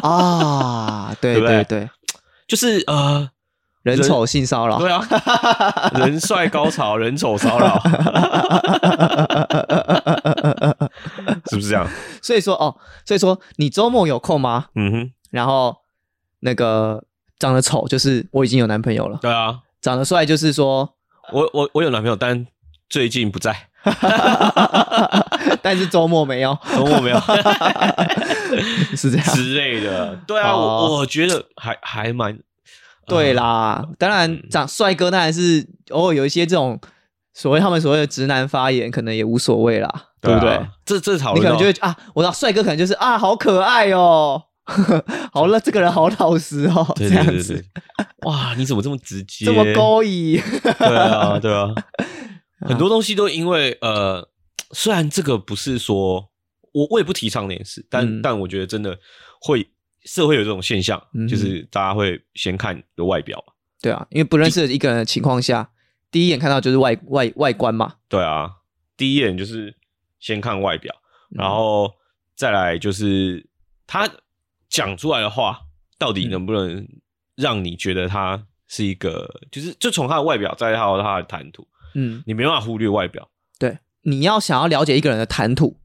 [0.08, 1.90] 啊，对 对对，
[2.48, 3.30] 就是呃，
[3.82, 5.04] 人丑性骚扰，对啊，
[5.98, 7.80] 人帅高潮，人丑骚扰，
[11.50, 11.86] 是不是这样？
[12.22, 14.66] 所以说哦，所以说你周末有空吗？
[14.76, 15.76] 嗯哼，然后
[16.40, 17.02] 那个
[17.38, 20.94] 长得丑，就是我已经有男朋友了；对啊，长得帅，就是说，
[21.32, 22.46] 我我我有男朋友，但
[22.88, 23.68] 最近不在，
[25.60, 27.18] 但是周末没有，周末没有。
[28.96, 29.26] 是这样。
[29.34, 30.14] 之类的。
[30.26, 30.88] 对啊，哦。
[30.90, 32.38] 我我觉得还还蛮
[33.06, 36.80] 对啦，当然长帅哥当然是偶尔有一些这种
[37.34, 40.50] 所谓他们所谓的直男发言，可能也无所谓啦，对不对？
[40.50, 44.42] 啊这这讨你论到可能就会啊，我知道帅哥可能就是啊，好可爱哦，
[45.32, 47.64] 好了，这个人好老实哦，对这样子。
[48.24, 49.44] 哇，你怎么这么直接？
[49.46, 50.40] 这么勾引，
[50.78, 51.68] 对啊，对啊，
[52.60, 54.28] 很多东西都因为呃，
[54.72, 56.28] 虽然这个不是说
[56.72, 58.22] 我我也不提倡那件事，但、嗯。
[58.22, 58.96] 但我觉得真的
[59.40, 59.68] 会
[60.04, 63.52] 社会有这种现象，嗯就是大家会先看你的外表嘛。
[63.80, 65.70] 对啊，因为不认识一个人的情况下，
[66.10, 68.50] 第一眼看到就是外外外观嘛，对啊，
[68.96, 69.76] 第一眼就是
[70.20, 70.94] 先看外表，
[71.30, 71.38] 嗯。
[71.38, 71.90] 然后
[72.34, 73.48] 再来就是
[73.86, 74.08] 他
[74.68, 75.58] 讲出来的话，
[75.98, 76.86] 到底能不能
[77.34, 83.28] 让你觉得他是一个，就是就从他的外表再到他的谈吐，嗯，你没办法忽略外表。
[83.58, 85.80] 对，你要想要了解一个人的谈吐，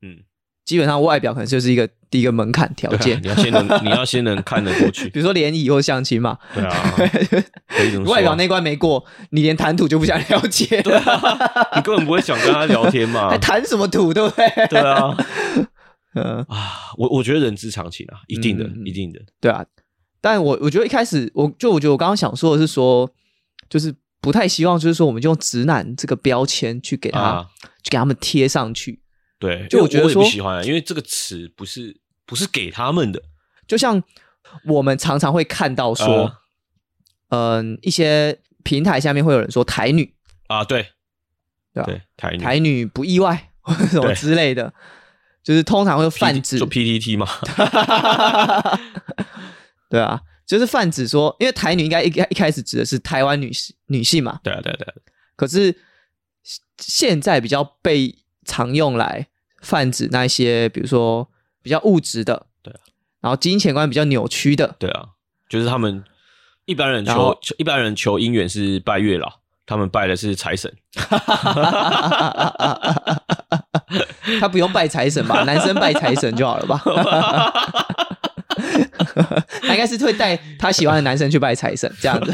[0.00, 0.22] 嗯，
[0.64, 5.08] 基本上外表可能就是一个第一个门槛条件，你要先能， 你要先能看得过去。
[5.10, 6.94] 比如说联谊或相亲嘛，对啊，
[8.06, 10.96] 外表那关没过，你连谈吐就不想了解，对
[11.76, 13.38] 你根本不会想跟他聊天嘛 还。
[13.38, 14.48] 谈什么吐，对不对？
[14.68, 15.16] 对啊，
[16.14, 19.20] 嗯，啊，我我觉得人之常情啊，一定的一定的。
[19.40, 19.64] 对啊。
[20.20, 23.10] 但我我觉得一开始，我就我觉得我刚刚想说的是说，
[23.68, 27.46] 就是不太希望，就是说我们就用直男这个标签去给他，啊
[27.82, 29.01] 去给他们贴上去。
[29.42, 33.20] 对，就我觉得因为也不说喜欢啊，因为这个词不是不是给他们的。
[33.66, 34.00] 就像
[34.66, 36.32] 我们常常会看到说，
[37.30, 40.14] 嗯、一些平台下面会有人说台女，
[40.46, 40.86] 啊，对
[41.74, 44.72] 对吧对，台女台女不意外或者什么之类的，
[45.42, 47.26] 就是通常会泛指做 PPT 嘛，
[49.90, 54.94] 对啊，就是泛指说，因为台女应该一开一开始指的是台湾女性女性嘛，对啊，对啊对啊，
[55.34, 55.76] 可是
[56.78, 59.28] 现在比较被常用来
[59.62, 61.26] 泛指那一些，比如说
[61.62, 62.80] 比较物质的，对啊，
[63.20, 65.06] 然后金钱观比较扭曲的，对啊，
[65.48, 66.04] 就是他们
[66.66, 69.32] 一般人求求一般人求姻缘是拜月老，
[69.64, 70.70] 他们拜的是财神。
[74.40, 75.42] 他不用拜财神吧？
[75.46, 76.82] 男生拜财神就好了吧？
[79.62, 82.32] 他应该是会带他喜欢的男生去拜财神这样子，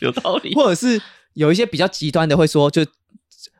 [0.00, 0.54] 有道理。
[0.54, 1.00] 或者是
[1.34, 2.82] 有一些比较极端的会说，就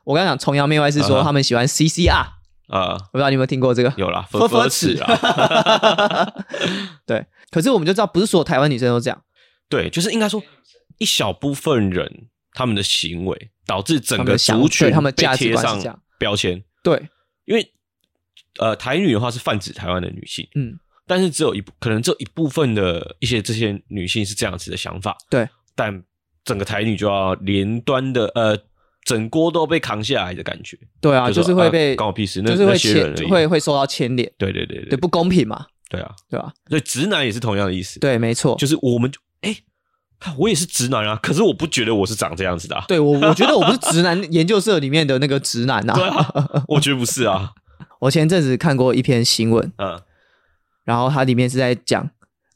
[0.04, 2.24] 我刚刚讲崇洋媚外是说他们喜欢 CCR，
[2.68, 3.92] 啊，我不知道你有没有听过这个？
[3.96, 6.34] 有啦， 佛佛佛佛齿齿啊，
[7.06, 9.22] 对，可是我们就知道，不是所有台湾女生都这样。
[9.68, 10.42] 对，就是应该说
[10.98, 17.08] 一小部分人他们的行为导致整个族群他们被贴上标签，对，
[17.44, 17.72] 因为
[18.58, 26.02] 呃台女的话是泛指台湾的女性，嗯，但是只有一，可能只有一部分的一些这些女性是这样子的想法，对，但
[26.44, 28.56] 整个台女就要连端的呃，
[29.06, 36.52] 整锅都被扛下来的感觉，对啊，就是会被关我屁事，那就是会牵会会受到牵连，对对对对，不公平嘛，对啊，对啊？
[36.68, 39.56] 所以直男也是同样的意思，对，没错，就是我们就哎，
[40.36, 46.16] 我也是直男啊，可是我不觉得我是长这样子的、啊，对我我觉得我不是直男研究社里面的那个直男对啊。
[46.34, 47.52] 啊，我觉得不是啊，
[48.00, 50.00] 我前阵子看过一篇新闻，嗯。
[50.84, 52.08] 然后它里面是在讲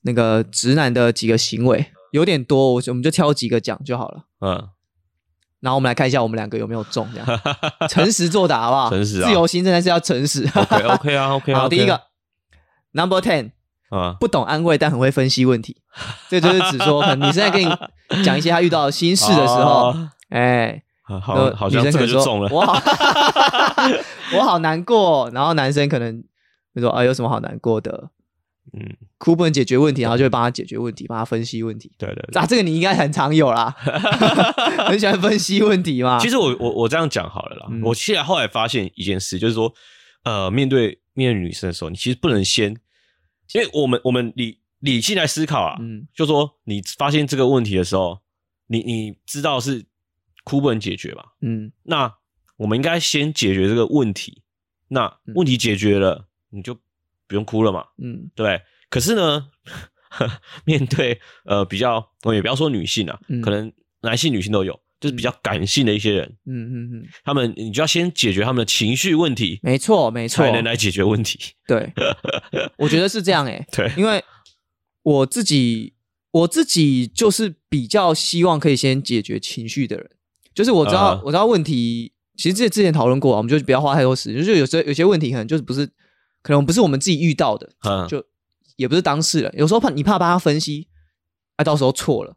[0.03, 4.25] 那个直男的几个行为，有点多，我就我们就挑几个讲就好了。
[4.41, 4.69] 嗯，
[5.61, 7.41] 然后我们来看一下我们两个有没有中，这样
[7.89, 8.91] 诚实作答好不好？
[8.91, 10.49] 诚实啊自由心真的是要诚实。
[10.55, 12.01] OK OK 啊 OK 啊， 好，第一个
[12.93, 13.53] Number Ten，
[13.91, 15.77] 啊，不懂安慰但很会分析问题，
[16.29, 22.81] 这就是指说，可能女生在跟你讲一些她遇到的心事的时候，哦哎，好好呃好像这女生可能说个就中了，我好，
[24.39, 25.31] 我好难过。
[25.35, 26.23] 然后男生可能
[26.75, 28.09] 就说啊，有什么好难过的？
[28.73, 31.91] 嗯，哭不能解决问题，然后就会帮他解决问题，帮他分析问题。
[31.99, 32.41] 对对对。
[32.41, 33.71] 啊，这个你应该很常有啦，
[34.87, 36.19] 很喜欢分析问题嘛。
[36.21, 37.83] 其实我我我这样讲好了啦，嗯。
[37.83, 39.73] 我现在后来发现一件事，就是说，
[40.23, 42.77] 呃，面对面对女生的时候，你其实不能先，
[43.53, 46.07] 因为我们我们理理性来思考啊，嗯。
[46.15, 48.21] 就说你发现这个问题的时候，
[48.69, 49.85] 你你知道是
[50.45, 51.73] 哭不能解决吧，嗯。
[51.83, 52.15] 那
[52.57, 54.43] 我们应该先解决这个问题，
[54.89, 56.79] 那问题解决了，你就
[57.31, 58.29] 不用哭了嘛，嗯。
[58.35, 58.61] 对？
[58.91, 59.47] 可是呢，
[60.67, 63.41] 面对呃比较，我也不要说女性啊，嗯。
[63.41, 70.45] 可能男性、女性都有，就是比较感性的一些人，嗯嗯嗯，他们你就要先解决他们的情绪问题，没错没错。
[70.45, 71.39] 才，能来解决问题。
[71.67, 71.93] 对，
[72.77, 74.23] 我觉得是这样诶、对，因为
[75.03, 75.95] 我自己
[76.33, 80.11] 我自己就是比较希望可以先解决情绪的人，
[80.55, 85.89] 就是我知道、嗯我知道问题，其实之之前讨论过啊，我们就不要花太多时间，就是有时候有些问题可能就是不是
[86.43, 88.25] 可能不是我们自己遇到的，嗯，就
[88.77, 90.89] 也不是当事人，有时候怕你怕帮他分析，
[91.57, 92.37] 啊，到时候错了，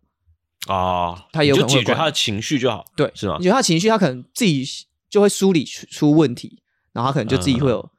[0.67, 3.37] 啊，他有你就可能会解决他的情绪就好，对，是吗？
[3.39, 3.45] 你？
[3.45, 4.65] 觉得他情绪，他可能自己
[5.09, 6.61] 就会梳理出出问题，
[6.91, 7.89] 然后他可能就自己会有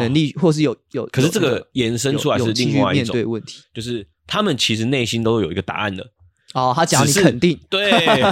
[0.00, 3.62] 能力，或是有有，可是这个延伸出来是有勇气去面另外一种对问题。
[3.72, 6.04] 就是他们其实内心都有一个答案的，
[6.54, 8.22] 哦，他讲你是肯定，对，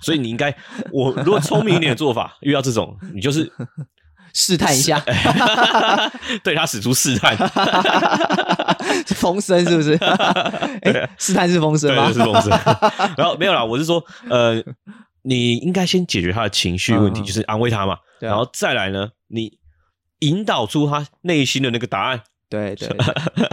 [0.00, 0.54] 所以你应该，
[0.90, 3.50] 我如果聪明一点的做法， 遇到这种，你就是
[4.34, 5.02] 试探一下，
[6.44, 7.34] 对他使出试探，
[9.06, 9.94] 是风声是不是？
[10.82, 12.12] 哎，试探是风声对，吗？
[12.12, 12.50] 是风声。
[13.16, 14.62] 然后没有啦，我是说，呃，
[15.22, 19.58] 你应该先解决他的情绪问题，就是安慰他嘛，啊然后再来呢，你
[20.20, 22.88] 引导出他内心的那个答案，对对。
[22.88, 22.96] 对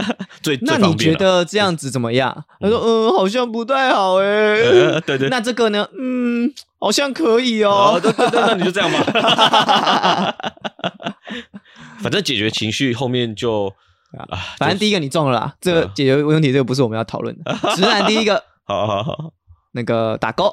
[0.42, 2.44] 最那你觉得这样子怎么样？
[2.60, 5.00] 他说，嗯，好像不太好哎呃。
[5.02, 5.88] 对对，那这个呢？
[5.96, 8.00] 嗯，好像可以哦，哦。
[8.00, 10.34] 对对对，那你就这样吧。
[12.02, 13.72] 反正解决情绪后面就
[14.18, 14.26] 啊，
[14.58, 17.54] 反正第一个你中了啦，这个解决问题，这个不是我们要讨论的。
[17.76, 19.32] 直男第一个 好好好，
[19.72, 20.52] 那个打勾，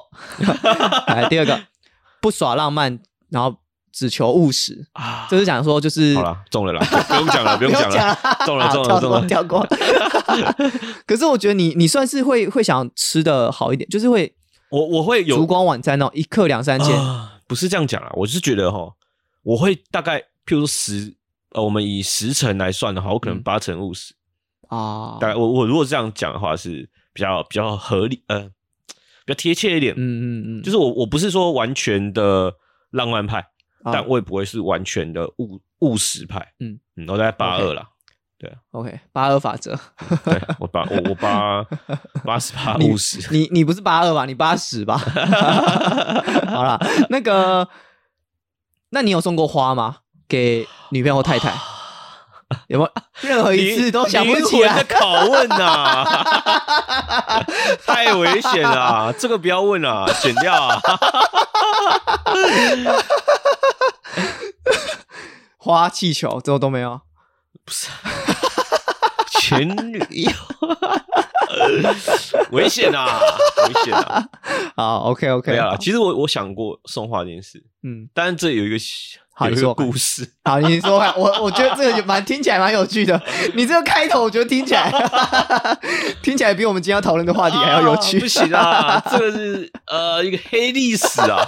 [1.07, 1.59] 来第二个
[2.21, 2.99] 不耍浪漫，
[3.29, 3.55] 然后
[3.91, 9.67] 只求务实，啊，就是讲说就是好了，中了啦，不用讲了，不用讲了， 中了中了跳中了，过跳过。
[11.05, 14.33] 可是我觉得你你算是会会想吃的好一点，就是会
[14.69, 18.93] 我我会有烛光晚餐哦，一克两三千，啊，不是这样讲啊，我是觉得哈，
[19.43, 21.15] 我会大概譬如说十
[21.53, 23.43] 呃，我们以十成来算的话，我可能嗯。
[23.43, 24.13] 八成务实，
[24.67, 28.41] 啊，大概我我如果这样讲的话是比较比较合理，呃，
[29.25, 29.95] 比较贴切一点。
[29.97, 32.53] 嗯嗯嗯，就是我我不是说完全的
[32.91, 33.45] 浪漫派，啊
[33.85, 36.53] 但我也不会是完全的务务实派。
[36.59, 37.87] 嗯嗯，我在八二啦，
[38.37, 39.77] 对 OK 八二法则，
[40.25, 41.63] 对我八我我八
[42.25, 43.31] 八十八五十。
[43.33, 44.25] 你你不是八二吧？
[44.25, 44.97] 你八十吧？
[46.51, 47.67] 好了，那个，
[48.89, 49.97] 那你有送过花吗？
[50.27, 51.53] 给女朋友或太太？
[52.67, 54.95] 有没有 任何一次都想不起来的？
[54.95, 56.03] 拷问呐、
[57.85, 60.81] 太危险了啊，这个不要问啊，剪掉啊。
[65.57, 67.01] 花、气球，这都没有。
[69.31, 70.31] 前女友，
[72.51, 73.19] 危险啊，
[73.67, 74.25] 危险啊！
[74.75, 78.77] 好，OK 没有了，其实我我想过送花这件事，嗯，但是这有一个
[79.39, 80.29] 好你说故事。
[80.43, 83.21] 好，你说看，我我觉得这个蛮听起来蛮有趣的。
[83.55, 84.91] 你这个开头，我觉得听起来
[86.21, 88.17] 听起来比我们今天要讨论的话题还要有趣。
[88.17, 91.39] 啊不行啊， 这个是呃一个黑历史啊。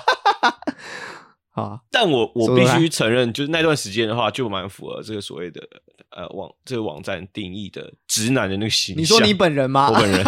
[1.52, 5.60] 啊，但我我必须承认，就是那段时间的话，就蛮符合这个所谓的
[6.16, 9.02] 呃网这个网站定义的直男的那个形象。
[9.02, 9.90] 你说你本人吗？
[9.90, 10.26] 我本人，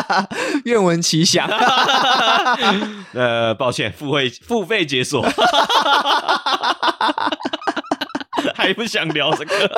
[0.64, 1.48] 愿闻其详。
[3.12, 5.24] 呃，抱歉，付费付费解锁。
[8.54, 9.70] 还不想聊这个。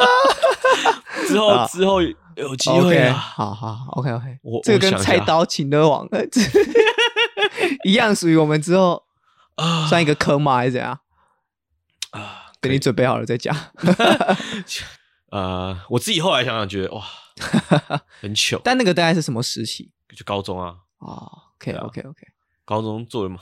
[1.27, 6.09] 之后啊之后有机会啊，好好好，OK OK，我这个跟菜刀请的网
[7.85, 9.03] 一样，属于我们之后
[9.57, 10.57] 啊算一个坑吗？
[10.57, 10.99] 还是怎样？
[12.11, 13.55] 啊，等你准备好了再讲。
[15.31, 17.03] 呃，我自己后来想想觉得哇，
[18.21, 19.91] 很糗，但那个大概是什么时期？
[20.17, 21.85] 就高中啊，哦？OK 对啊。
[21.87, 22.27] OK OK，
[22.65, 23.39] 高中做的嘛，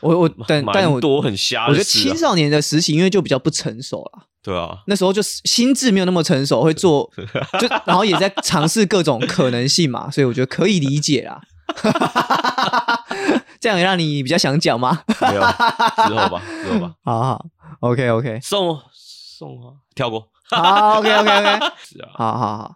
[0.00, 4.26] 我我但但我多很瞎我觉得青少年的时期，因为就比较不成熟了。
[4.42, 7.10] 对啊，那时候就是心智没有那么成熟，会做
[7.60, 11.40] 就然后也在尝试各种可能性嘛，所以我觉得可以理解啦。
[13.60, 15.02] 这样也让你比较想讲吗？
[15.20, 17.46] 没有之后吧，之后吧，好好
[17.80, 22.74] ，OK OK，送送啊，跳过，好 OK OK OK， 是啊，好好好。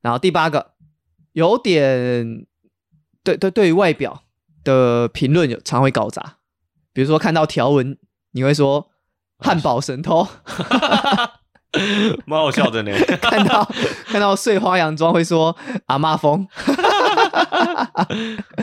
[0.00, 0.72] 然后第八个，
[1.32, 2.46] 有点
[3.22, 4.22] 对对对于外表
[4.64, 6.38] 的评论有常会搞砸，
[6.92, 7.96] 比如说看到条纹，
[8.32, 8.88] 你会说
[9.38, 10.26] 汉堡神偷；
[12.26, 13.68] 蛮好笑的呢， 看到
[14.06, 15.56] 看到碎花洋装会说
[15.86, 16.46] 阿妈风。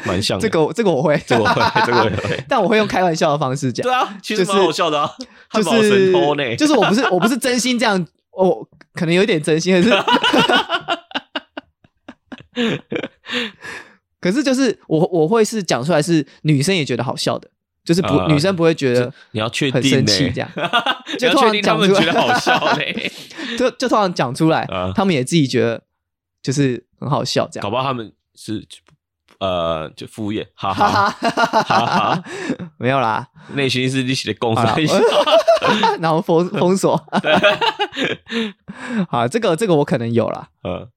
[0.06, 2.43] 蛮像的，这个这个我会，这个我会，这个我会。
[2.48, 3.84] 但我会用开玩笑的方式讲。
[3.84, 5.10] 对，啊，其实就是蛮好笑的啊，
[5.52, 8.06] 就汉堡神是偷呢，就是我不是我不是真心这样，
[8.47, 9.89] 我可能有一点真心，可是
[14.21, 17.49] 可是就是我我会是讲出来是女生也觉得好笑的，
[17.84, 20.49] 就是不、啊女生不会觉得你要确很定很生气这样，
[21.19, 23.12] 就突然讲出来觉得好笑嘞，
[23.58, 24.91] 就就突然讲出来，啊。
[24.95, 25.82] 他们也自己觉得
[26.41, 28.65] 就是很好笑这样，搞不好他们是
[29.39, 31.10] 呃就敷衍，哈哈。
[31.10, 31.63] 哈，哈。
[31.63, 32.23] 哈哈，
[32.78, 34.73] 没有啦，内心是一起的共好啦。
[34.73, 34.86] 分
[35.99, 36.97] 然后封封锁，
[39.10, 40.89] 好，这个这个我可能有啦，呃，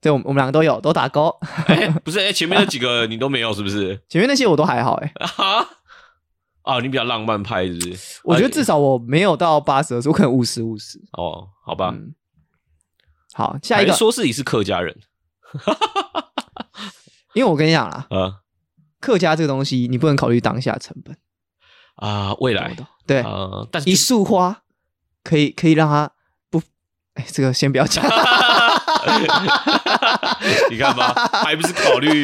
[0.00, 1.28] 这我们我们两个都有，都打勾。
[1.66, 4.00] 哎，不是，哎，前面那几个你都没有是不是？
[4.08, 5.68] 前面那些我都还好哎、啊，
[6.64, 8.20] 哦，你比较浪漫派是不是？
[8.24, 10.98] 我觉得至少我没有到八十我可能五十五十。
[11.12, 12.14] 哦，好吧，嗯，
[13.34, 13.92] 好，下一个。
[13.92, 14.96] 还，说自己是客家人
[17.34, 18.40] 因为我跟你讲啦，啊
[19.00, 21.16] 客家这个东西你不能考虑当下成本，
[21.96, 22.76] 啊，未来？
[23.06, 24.62] 对，啊，但是一束花
[25.24, 26.10] 可以可以让它
[26.50, 26.60] 不，
[27.14, 28.04] 哎，这个先不要讲。
[30.70, 32.22] 你看吧，还不是考虑，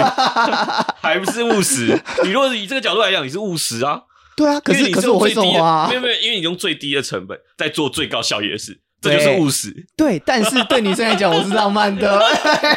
[1.00, 1.98] 还不是务实。
[2.22, 4.02] 你如果是以这个角度来讲，你是务实啊。
[4.36, 9.86] 对啊，可是你是可是我会用最低的送花啊没有没有，因为你用最低的成本在做最高效益的事，这就是对务实。
[9.96, 12.18] 对，但是对女生来讲，我是浪漫的，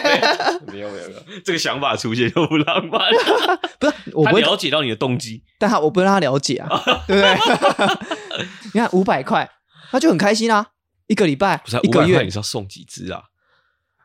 [0.71, 3.01] 没有没有没有，这个想法出现就不浪漫。
[3.79, 6.69] 不是我他不会，了解到你的动机，但他我不会让他了解啊，
[7.07, 8.45] 对不对？
[8.73, 9.49] 你看五百块，
[9.91, 10.67] 他就很开心啊，
[11.07, 13.23] 一个礼拜不是啊一个500块月你是要送几支啊？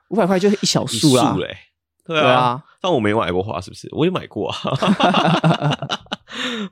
[0.09, 1.57] 五百块就是一小束啦束，嘞，
[2.07, 3.89] 对对啊，但我没买过花，是不是？
[3.93, 4.57] 我也买过啊，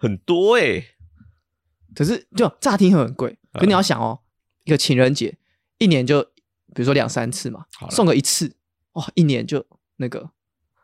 [0.00, 0.82] 很多哎。
[1.94, 4.18] 可是就乍听很贵，嗯可你要想哦，
[4.64, 5.36] 一个情人节
[5.78, 8.54] 一年就比如说两三次嘛送个一次，
[8.92, 9.64] 哇，一年就
[9.96, 10.30] 那个，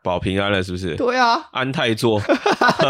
[0.03, 0.95] 保平安了，是不是？
[0.95, 2.21] 对啊，安泰座，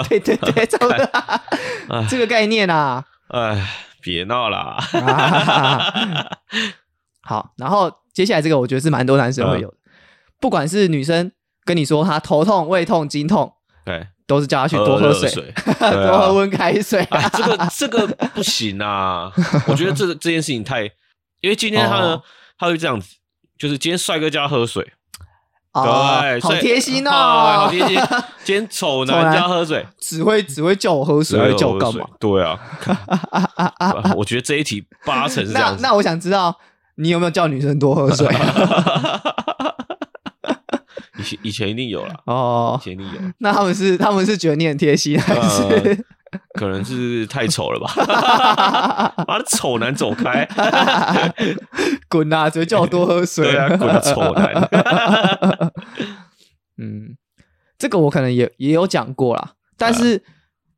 [0.09, 0.97] 对 对对， 差不多。
[1.95, 2.07] 哎。
[2.09, 3.05] 这个概念啊。
[3.29, 3.67] 哎，
[4.01, 4.77] 别闹啦！
[7.21, 9.77] 好，然后接下来这个我觉得是蛮多男生会有的，
[10.39, 11.31] 不管是女生
[11.63, 13.53] 跟你说她头痛、胃痛、经痛，
[13.85, 15.27] 对，都是叫他去多喝水，
[15.65, 17.01] 多喝啊温开水。
[17.09, 19.31] 哎，这个这个不行啊！
[19.65, 20.83] 我觉得这个这件事情太，
[21.41, 22.21] 因为今天他呢哦，
[22.59, 23.15] 他会这样子，
[23.57, 24.87] 就是今天帅哥叫他喝水，
[25.71, 27.69] 啊对，好贴心哦好哦！
[27.71, 27.99] 贴心。
[28.43, 32.05] 今天丑男叫他喝水，只会只会叫我喝水，还会叫我干嘛？？
[32.19, 32.59] 对啊，
[34.15, 35.81] 我觉得这一题八成是这那样子。
[35.81, 36.55] 那我想知道
[36.97, 38.27] 你有没有叫女生多喝水？
[41.19, 45.97] 以前以前一定有啦，哦以，前一定有，那他们是他们是觉得你很贴心，还是、呃
[46.53, 47.91] 可能是太丑了吧？
[49.27, 50.47] 妈的，丑男走开！
[52.07, 52.47] 滚啊！
[52.47, 53.51] 只会叫我多喝水。
[53.51, 54.69] 对啊，滚啊，丑男！
[56.77, 57.17] 嗯，
[57.79, 60.23] 这个我可能也也有讲过啦，但是、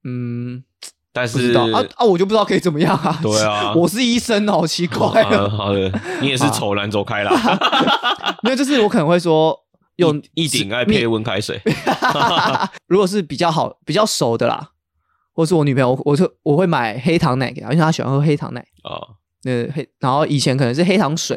[0.05, 0.63] 嗯，
[1.11, 1.65] 但是啊
[1.97, 3.19] 啊，我就不知道可以怎么样啊。
[3.21, 5.49] 对啊 我是医生哦，好奇怪啊哦。
[5.49, 7.31] 好的，你也是丑男，走开啦！
[8.43, 9.59] 没有，就是我可能会说
[10.01, 11.59] 用一一顶爱配温开水，
[12.87, 14.71] 如果是比较好、比较熟的啦，
[15.33, 18.65] 或是我女朋友，我我就我会买黑糖奶给她，因为她喜欢喝黑糖奶。
[18.83, 21.35] 哦那黑，然后以前可能是黑糖水，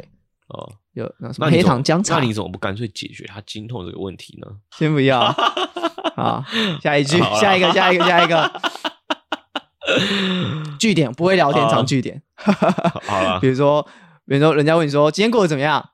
[0.48, 4.48] 哦，有那什么黑糖姜茶那，你怎么不干脆解决她经痛这个问题呢？
[4.76, 5.20] 先不要。
[6.16, 6.44] 啊，
[6.82, 8.60] 下一句，下一个，下一个，下一个。
[10.78, 12.22] 据点不会聊天，好常据点。
[12.36, 13.82] 好了比，如说，
[14.26, 15.90] 比如说人家问你说今天过得怎么样？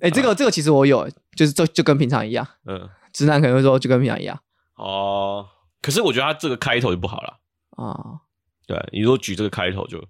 [0.00, 2.46] 哎，这个这个其实我有，就是就就跟平常一样。
[2.66, 4.38] 嗯，直男可能会说就跟平常一样
[4.76, 5.46] 哦，
[5.80, 7.38] 可是我觉得他这个开头就不好了。
[7.76, 8.20] 啊。
[8.66, 10.02] 对你如果举这个开头就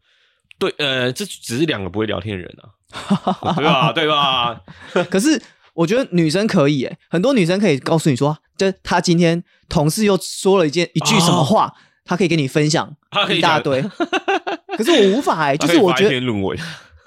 [0.58, 3.92] 对，呃，这只是两个不会聊天的人啊， 对吧？
[3.92, 4.60] 对吧？
[5.10, 5.40] 可是
[5.74, 11.70] 我觉得女生可以、欸，很多女生可以告诉你说，就她今天同事又说了一件一句什么话，
[12.06, 13.82] 她可以跟你分享她可以一大堆。
[14.78, 16.10] 可是我无法哎、就是我觉得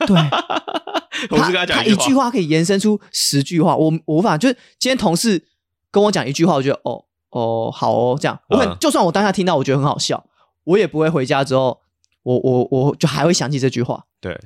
[0.05, 0.15] 对，
[1.31, 4.37] 我是跟他讲他一句话可以延伸出十句话，我我无法。
[4.37, 5.43] 就是今天同事
[5.91, 10.23] 跟我讲一句话，我觉得哦哦好哦这样，我很、嗯就算我当下听到，我觉得很好笑，
[10.63, 11.79] 我也不会回家之后，
[12.23, 14.03] 我我我就还会想起这句话。
[14.21, 14.39] 对，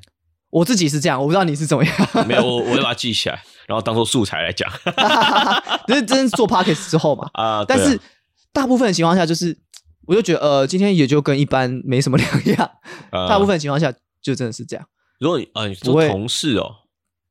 [0.49, 1.95] 我自己是这样，我不知道你是怎么样。
[2.27, 4.69] 没有，我我会把它记起来，然后当做素材来讲
[5.87, 7.29] 这是真是做 podcast 之后嘛？
[7.33, 7.65] 啊。
[7.67, 7.99] 但是
[8.51, 9.57] 大部分的情况下，就是
[10.05, 12.71] 我就觉得呃，今天也就跟一般没什么两样。
[13.11, 14.85] 呃大部分情况下就真的是这样。
[15.23, 16.75] 如果你呃你不会说同事哦，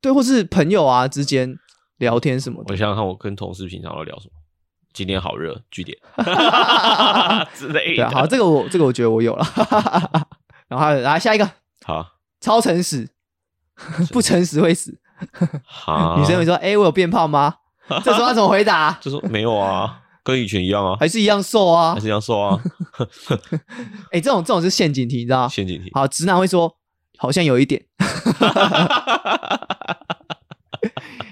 [0.01, 1.55] 对，或是朋友啊之间
[1.97, 2.75] 聊天什么的我。
[2.75, 4.31] 想想看，我跟同事平常都聊什么？
[4.93, 5.95] 今天好热，据点
[7.53, 8.09] 之类的。
[8.09, 9.45] 好，这个我这个我觉得我有了。
[10.67, 11.47] 然后来下一个，
[11.85, 13.07] 好超诚实，
[14.11, 14.99] 不诚实会死。
[15.63, 17.57] 好， 女生会说：“哎、我有变胖吗？”
[18.03, 18.97] 这时候要怎么回答？
[18.99, 21.99] 就说没有啊，跟以前一样啊，还是一样瘦啊还？
[22.01, 22.59] 是一样瘦啊，
[24.11, 25.47] 哎、这种这种是陷阱题，你知道吗？
[25.47, 25.91] 陷阱题。
[25.93, 26.75] 好，直男会说
[27.17, 27.85] 好像有一点。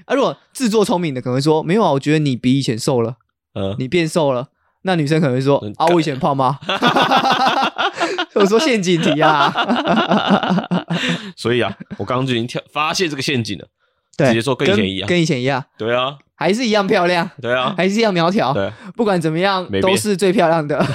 [0.05, 3.15] 啊，如果自作聪明的可能会说没有啊，我觉得你比以前瘦了，
[3.53, 4.49] 嗯，你变瘦了。
[4.83, 6.59] 那女生可能会说嗯啊，我以前胖吗？
[8.33, 9.53] 我说陷阱题啊，
[11.37, 13.67] 所以啊，我刚刚就已经跳发现这个陷阱了。
[14.21, 15.07] 对，直接说跟以前一样。
[15.07, 20.77] 跟以前一样，对啊，还是一样漂亮，对啊，还是一样苗条，对，不管怎么样都是最漂亮的。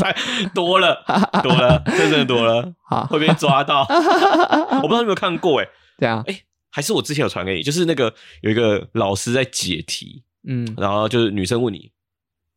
[0.00, 0.14] 太
[0.54, 1.02] 多了，
[1.42, 3.86] 多了，这真的多了，好，会被抓到。
[4.82, 6.40] 我不知道你有没有看过，哎，对啊，哎，
[6.70, 10.74] 还是我之前有传给你，就是那个有一个老师在解题，嗯。
[10.76, 11.90] 然后就是女生问你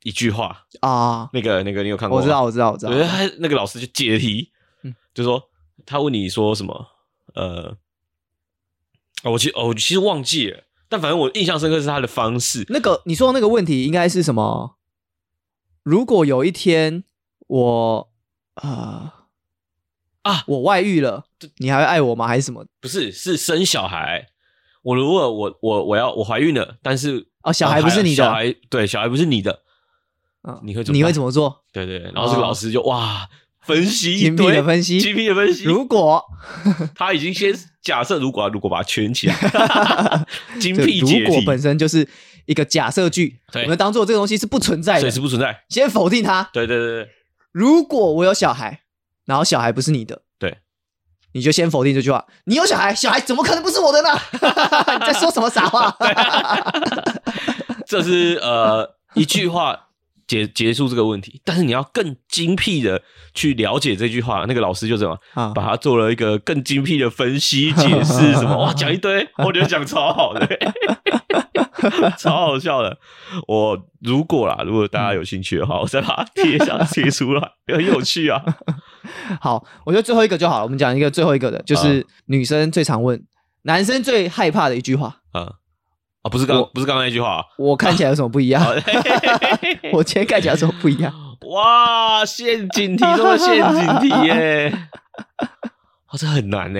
[0.04, 2.22] 一句话，啊，那个那个你有看过吗？
[2.22, 2.92] 我知道，我知道，我知道。
[2.92, 4.52] 我觉得，，他那个老师就解题，
[4.84, 4.94] 嗯。
[5.14, 5.42] 就说
[5.86, 6.74] 他问你说什么，
[7.36, 7.76] 呃，哦
[9.32, 14.78] 我其哦我其实忘记了，但反正我印象深刻是他的方式，那个你说的那个问题应该是什么？
[15.84, 17.04] 如果有一天
[17.48, 18.12] 我
[18.56, 19.12] 呃
[20.22, 21.26] 啊我外遇了，
[21.58, 22.28] 你还会爱我吗？
[22.28, 22.66] 还是什么？
[22.80, 24.30] 不是是生小孩。
[24.84, 29.62] 我如果我我我要我怀孕了，但是哦小孩不是你的小孩对小孩不是你的，
[30.44, 31.64] 嗯你会怎么你会怎么做？
[31.72, 33.30] 对对，然后这个哦老师就哇
[33.66, 36.24] 分析一精辟堆的分析精辟的分析，如果
[36.96, 39.36] 他已经先假设如果如果把它圈起来，
[40.60, 42.08] 精辟解，如果本身就是
[42.46, 45.64] 一个假设句，我们当做这个东西是不存在的所以，是不存在。
[45.70, 46.50] 先否定它。
[46.52, 47.10] 对对对对，
[47.52, 48.82] 如果我有小孩，
[49.26, 50.58] 然后小孩不是你的，对，
[51.34, 52.26] 你就先否定这句话。
[52.46, 54.10] 你有小孩，小孩怎么可能不是我的呢？
[55.00, 55.96] 你在说什么傻话？
[57.86, 59.90] 这是呃一句话
[60.34, 63.02] 结结束这个问题，但是你要更精辟的
[63.36, 64.46] 去了解这句话。
[64.48, 70.48] 那个老师就这样啊把它做了一个更精辟的分析解释，什么 哇讲一堆，我觉得讲超好的，
[72.18, 72.98] 超好笑的。
[73.48, 78.42] 我如果啦，如果大家有兴趣的话，我再把它贴上贴出来， 很有趣啊。
[79.40, 80.64] 好，我觉得最后一个就好了。
[80.64, 83.24] 我们讲一个最后一个的，就是女生最常问，
[83.64, 85.18] 男生最害怕的一句话。
[85.32, 85.54] 啊
[86.24, 88.64] 啊，不是刚不是刚刚那句话啊，我看起来有什么不一样？
[89.94, 91.14] 我今天看起来有什么不一样？
[91.52, 94.72] 哇，陷阱题中的陷阱题耶！
[96.08, 96.80] 哇，这很难呢，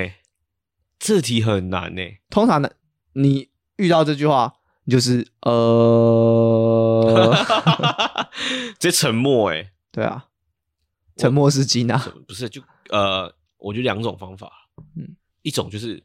[0.98, 2.02] 这题很难呢。
[2.30, 2.70] 通常呢，
[3.14, 4.54] 你遇到这句话，
[4.86, 7.36] 你就是呃，
[8.80, 10.28] 直接沉默哎，对啊，
[11.18, 12.02] 沉默是金啊。
[12.28, 14.50] 不是就呃，我觉得两种方法，
[14.96, 16.02] 嗯嗯，一种就是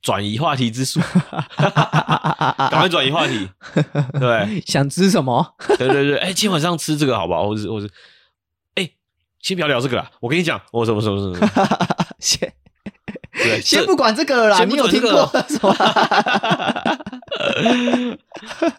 [0.00, 1.00] 转移话题之术，
[1.56, 3.48] 赶快转移话题，
[4.18, 4.62] 对。
[4.66, 5.54] 想吃什么？
[5.78, 7.46] 对对对，哎，今天晚上吃这个好不好？
[7.48, 7.92] 或者是或者是，
[8.76, 8.90] 哎，
[9.40, 11.68] 先不要聊这个啦，我跟你讲，我什么什么什么什么，
[12.20, 12.52] 先
[13.62, 15.74] 先不管这个了啦，你有听过什么？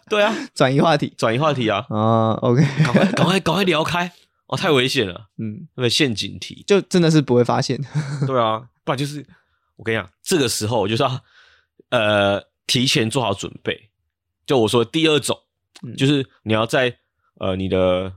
[0.08, 1.12] 对啊，转移话题。
[1.16, 4.10] 转移话题啊，啊，OK，赶快赶快赶快聊开。
[4.46, 7.78] 哦，太危险了，嗯，那个，陷阱题，就真的是不会发现。
[8.26, 9.24] 对啊，不然就是
[9.80, 11.24] 我跟你讲，这个时候就是要
[11.88, 13.88] 呃提前做好准备。
[14.44, 15.42] 就我说第二种，
[15.82, 16.98] 嗯就是你要在
[17.36, 18.14] 呃你的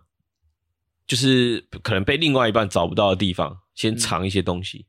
[1.07, 4.85] 就是可能被另外一半找不到的地方，先藏一些东西，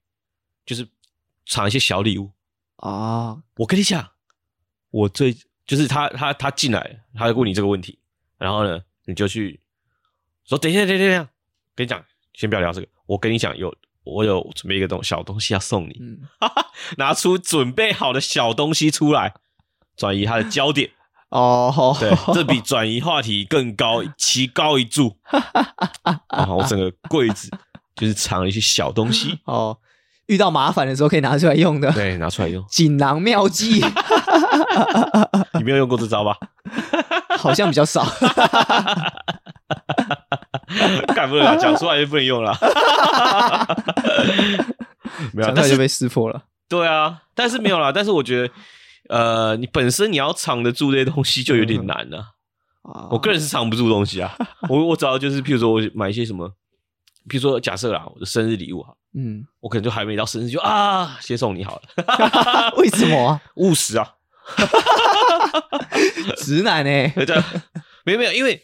[0.66, 0.88] 就是
[1.46, 2.32] 藏一些小礼物。
[2.78, 4.10] 啊，我跟你讲，
[4.90, 5.32] 我最
[5.64, 8.00] 就是他他他进来，他问你这个问题，
[8.36, 9.60] 然后呢，你就去
[10.44, 11.30] 说等一下等一下等一下，
[11.76, 13.72] 跟你讲，先不要聊这个，我跟你讲，有
[14.04, 16.18] 我有准备一个东小东西要送你，嗯，
[16.98, 19.34] 拿出准备好的小东西出来，
[19.96, 20.90] 转移他的焦点，
[21.30, 25.16] 哦，对，这比转移话题更高， 棋高一柱。
[26.30, 27.50] 然后我整个柜子
[27.96, 29.78] 就是藏了一些小东西，哦，
[30.26, 32.64] 遇到麻烦的时候可以拿出来用的对，拿出来用。
[32.68, 33.84] 锦囊妙计，
[35.54, 36.36] 你没有用过这招吧？
[37.38, 38.06] 好像比较少。
[41.14, 42.56] 干不了，讲出来就不能用了。
[45.32, 46.42] 没有啊，但讲出来就是被识破了。
[46.68, 47.90] 对啊，但是没有啦。
[47.92, 48.54] 但是我觉得，
[49.08, 54.36] 呃，你本身你要藏得住这些东西就有点难了、啊我个人是藏不住东西啊。
[54.68, 56.46] 我我只要就是，譬如说我买一些什么，
[57.28, 63.40] 譬如说假设啦，我的生日礼物哈，嗯，我可能就还没到生日就啊，先送你好了，为什么啊？
[63.56, 64.06] 务实啊。
[66.36, 67.34] 直男哎、对，
[68.04, 68.62] 没有没有，因为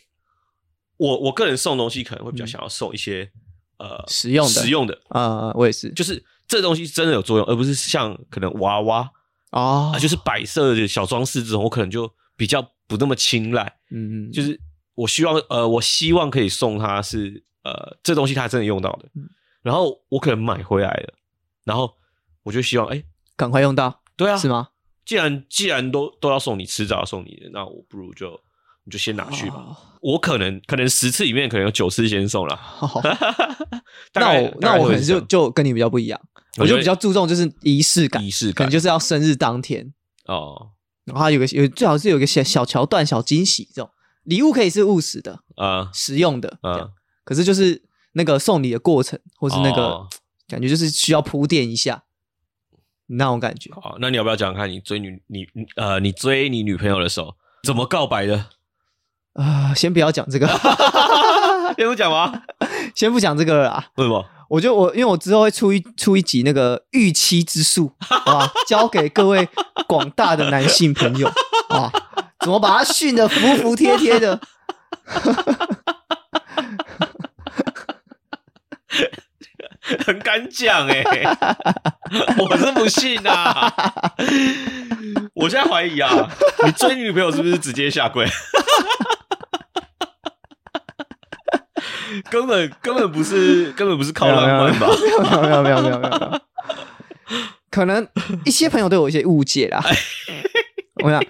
[1.01, 3.31] 我我个人送东西可能会比较想要送一些、
[3.79, 5.91] 呃实用的实用的，啊、我也是。
[5.95, 9.11] 就是这东西真的有作用，而不是像可能娃娃
[9.53, 13.65] 哦啊，，就是摆设的小装饰这种，我可能就比较不那么青睐。
[13.91, 14.61] 嗯，嗯就是
[14.95, 19.27] 我希望呃，我希望可以送他是呃，这东西他真的用到的，嗯
[19.63, 21.15] 然后我可能买回来了，
[21.65, 21.95] 然后
[22.43, 23.03] 我就希望哎、
[23.37, 24.49] 赶快用到，对啊，是？
[24.49, 24.69] 吗？
[25.07, 28.39] 既然既然都都要送你，迟早要送你的，那我不如就
[28.85, 29.57] 你就先拿去吧。
[29.57, 32.59] 哦我可能可能十次里面可能有九次先送了，
[34.15, 36.19] 那我那我可能就就跟你比较不一样，
[36.57, 39.93] 我就比较注重就是仪式感，仪式感可能就是要生日当天，
[40.25, 40.71] 哦
[41.05, 43.91] 然后它有个有最好是有个小小桥段、小惊喜这种
[44.23, 46.59] 礼物可以是务实的、啊实用的，
[47.23, 50.09] 可是就是那个送礼的过程，或是那个、哦
[50.49, 52.03] 感觉就是需要铺垫一下
[53.07, 53.71] 那种感觉。
[53.75, 58.47] 好，那你要不要讲讲看你追女你你呃你追你女朋友的时候怎么告白的？
[59.35, 60.47] 啊、先不要讲这个，
[61.77, 62.33] 先不讲吗？
[62.95, 63.85] 先不讲这个了啦。
[63.97, 64.25] 为什么？
[64.49, 69.49] 我就我因为我之后会出一出一集那个预期之术，好吧， 交给各位
[69.87, 71.29] 广大的男性朋友
[71.71, 71.91] 啊，
[72.41, 74.41] 怎么把他训得服服帖帖的？
[80.05, 81.03] 很敢讲哎、
[82.39, 83.73] 我是不信啊！
[85.35, 86.29] 我现在怀疑啊，
[86.65, 88.27] 你追你女朋友是不是直接下跪？
[92.31, 94.87] 根本根本不是 根本不是靠浪漫吧？
[95.01, 96.41] 没有没有没有没有没有没有
[97.71, 98.07] 可能
[98.45, 99.83] 一些朋友对我有一些误解啦。
[101.05, 101.23] 我想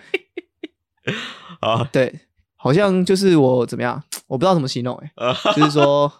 [1.61, 2.20] 啊，对，
[2.57, 6.11] 好像就是我怎么样，我不知道怎么形容哎、呃就是说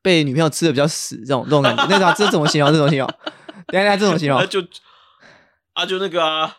[0.00, 2.70] 被女朋友吃的比较死这种这种感觉，那种这怎么形容？
[2.72, 3.08] 这种形容？
[3.66, 4.46] 等一下这种形容那？
[4.46, 4.60] 就
[5.72, 6.56] 啊就那个啊，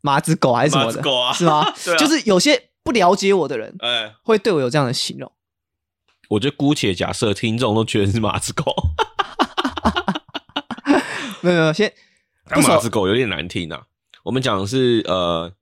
[0.00, 1.00] 马子狗还是什么的？
[1.00, 1.72] 狗啊是吗？
[1.98, 5.30] 就是有些不了解我的人哎、会对我有这样的形容。
[6.32, 8.74] 我就姑且假设听众都觉得是马子狗，
[11.42, 11.92] 没有没有，先
[12.66, 13.82] 马子狗有点难听啊。
[14.22, 15.52] 我们讲的是呃，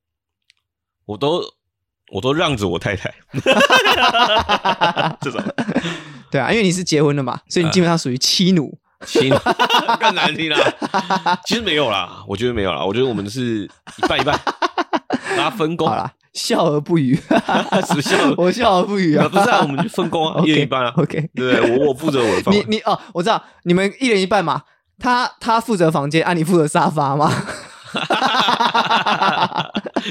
[1.06, 1.42] 我都
[2.12, 3.12] 我都让着我太太，
[5.20, 5.42] 这种
[6.30, 8.78] 对啊，因为你是结婚了嘛，所以你基本上属于妻奴。
[9.06, 9.32] 亲
[9.98, 11.40] 更难听啦。
[11.46, 13.64] 其实没有啦，我觉得没有啦，我觉得我们是
[13.96, 14.38] 一半一半，
[15.08, 15.96] 大家分工好。
[15.96, 17.14] 啦，笑而不语。
[17.86, 20.92] 什么笑我笑而不语啊，不是啊，我们就分工啊， 一人一半啊。
[20.96, 22.64] OK，对对，我我负责我的方面。
[22.68, 24.62] 你你哦，我知道你们一人一半嘛。
[25.02, 27.32] 他他负责房间，啊，你负责沙发嘛。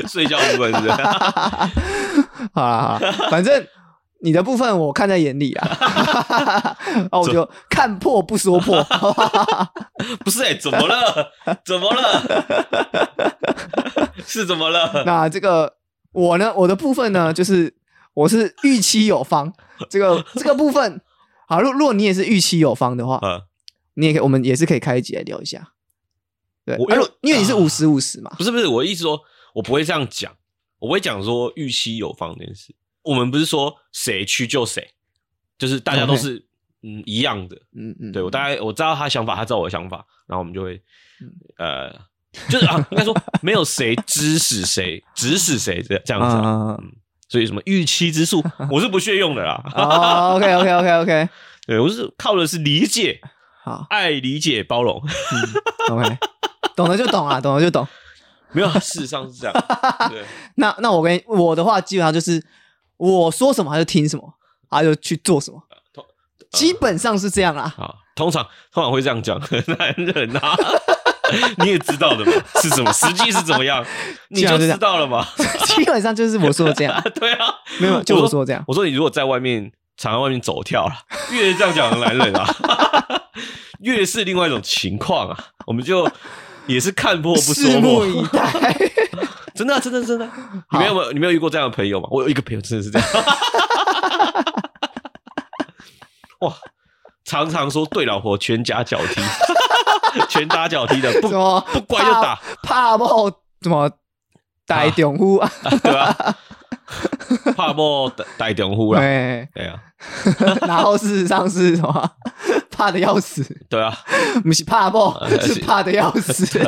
[0.07, 0.89] 睡觉部分是？
[2.53, 2.99] 好啦
[3.29, 3.65] 反正
[4.21, 5.77] 你的部分我看在眼里啊。
[7.11, 8.83] 啊，我就看破不说破。
[10.25, 11.31] 不是哎、怎么了？
[11.63, 12.23] 怎么了？
[14.25, 15.03] 是怎么了？
[15.05, 15.71] 那这个
[16.11, 17.75] 我呢，我的部分呢，就是
[18.13, 19.53] 我是预期有方。
[19.89, 21.01] 这个这个部分，
[21.47, 23.41] 好，如如果你也是预期有方的话，嗯，
[23.93, 25.71] 你也可以，我们也是可以开一集来聊一下。
[26.65, 26.77] 对，
[27.21, 29.21] 因为你是五十五十嘛，不是不是，我的意思说，
[29.53, 30.35] 我不会这样讲，
[30.79, 32.75] 我不会讲说预期有方这件事。
[33.03, 34.89] 我们不是说谁去救谁，
[35.57, 36.45] 就是大家都是
[36.83, 37.55] 嗯一样的。
[37.73, 40.75] 嗯嗯，对我大概我知道他想法，他知道我的想法，然后我们就会
[41.21, 41.95] 嗯呃，
[42.49, 46.77] 就是啊，应该说没有谁指使谁，指使谁这这样子、啊。
[47.27, 49.61] 所以什么预期之术，我是不屑用的啦。
[49.75, 51.29] 哦，OK OK OK OK，
[51.67, 53.21] 对我是靠的是理解、
[53.63, 54.99] 好爱、理解、包容。
[55.91, 56.17] ，OK，
[56.75, 57.87] 懂了就懂啊，懂了就懂。
[58.51, 59.65] 没有，事实上是这样。
[60.09, 60.23] 对，
[60.57, 62.43] 那那我跟你我的话，基本上就是
[62.97, 64.33] 我说什么他就听什么，
[64.67, 65.61] 他就去做什么，
[65.93, 66.03] 通
[66.51, 67.71] 基本上是这样啦。
[67.77, 70.57] 啊，通常通常会这样讲的男人啊，
[71.63, 73.85] 你也知道的嘛，是什么，实际是怎么样，
[74.29, 75.25] 你就知道了嘛。
[75.67, 77.47] 基本上就是我说的这样，对啊，
[77.79, 78.63] 没有就我说的这样。
[78.67, 80.93] 我说你如果在外面常在外面走跳了，
[81.31, 82.47] 越是这样讲的男人啊，
[83.81, 86.09] 越是另外一种情况啊，我们就
[86.67, 88.91] 也是看破不说拭目破，以待。
[89.55, 90.25] 真的啊、真的真的。
[90.71, 92.07] 你没有你没有遇过这样的朋友吗？
[92.11, 93.07] 我有一个朋友真的是这样，
[96.39, 96.53] 哇，
[97.29, 99.21] 常常说对老婆拳打脚踢，
[100.27, 103.29] 拳打脚踢的，不不乖就打，怕某
[103.61, 103.89] 什么？
[104.65, 105.51] 大丈夫啊？
[105.83, 106.35] 对吧？
[107.55, 109.79] 怕不带丈夫啦，哎，对啊，
[110.65, 112.11] 然后事实上是什么？
[112.71, 113.95] 怕的要死，对啊，
[114.43, 115.53] 不是怕不，是。
[115.53, 116.45] 是怕的要死。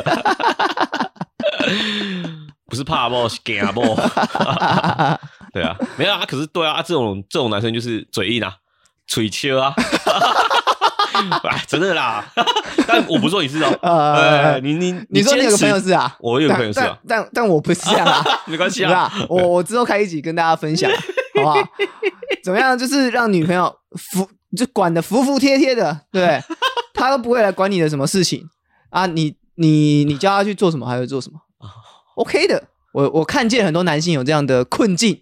[2.66, 3.80] 不是怕不，是惊不，
[5.52, 8.54] 对啊，没有啊，可是对啊，这种这种男生就是嘴硬啊，
[9.06, 9.74] 嘴切啊，
[11.44, 12.24] 哎，真的啦，
[12.86, 16.16] 但我不说你是哦，呃 呃，你你你说你有个朋友是啊？
[16.20, 18.24] 我有个朋友是啊，但但但我不是这样啊。
[18.46, 20.90] 没关系啊，啊，我我之后开一集跟大家分享，
[21.36, 21.56] 好不好？
[22.42, 22.76] 怎么样？
[22.78, 26.40] 就是让女朋友服就管的服服帖帖的，对？
[26.94, 28.48] 她都不会来管你的什么事情
[28.90, 31.38] 啊，你你你叫她去做什么，她就做什么
[32.16, 32.64] ？OK 的。
[32.92, 35.18] 我我看见很多男性有这样的困境，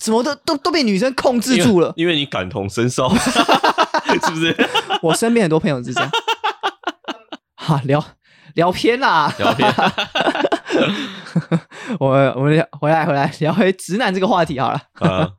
[0.00, 1.92] 什么都都都被女生控制住了。
[1.96, 4.56] 因为你感同身受， 是不是？
[5.02, 6.10] 我身边很多朋友是这样。
[7.54, 8.02] 哈，聊
[8.54, 9.70] 聊偏啦，聊天，
[12.00, 14.80] 我我们聊回来回来聊回直男这个话题好了。
[15.00, 15.30] 呃，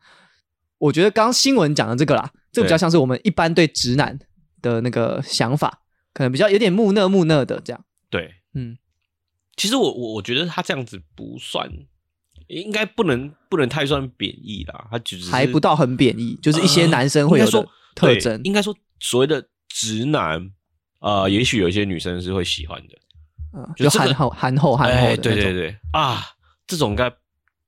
[0.78, 4.20] 我觉得刚刚新闻讲的这个啦，这个比较像是我们一般对直男
[4.62, 5.80] 的那个想法，
[6.14, 7.84] 可能比较有点木讷木讷的这样。
[8.12, 8.78] 对，嗯，
[9.56, 11.68] 其实我我我觉得他这样子不算，
[12.50, 17.46] 应该不能不能太算贬义啦，他只是还不到很贬义，就是一些男生会有
[17.96, 18.42] 特征。
[18.44, 20.52] 应该说所谓的直男，
[21.00, 22.98] 呃，也许有一些女生是会喜欢的，
[23.54, 25.22] 嗯，就憨厚憨厚憨厚哎，的。
[25.22, 25.78] 对对对。
[25.94, 26.24] 啊，
[26.66, 27.14] 这种应该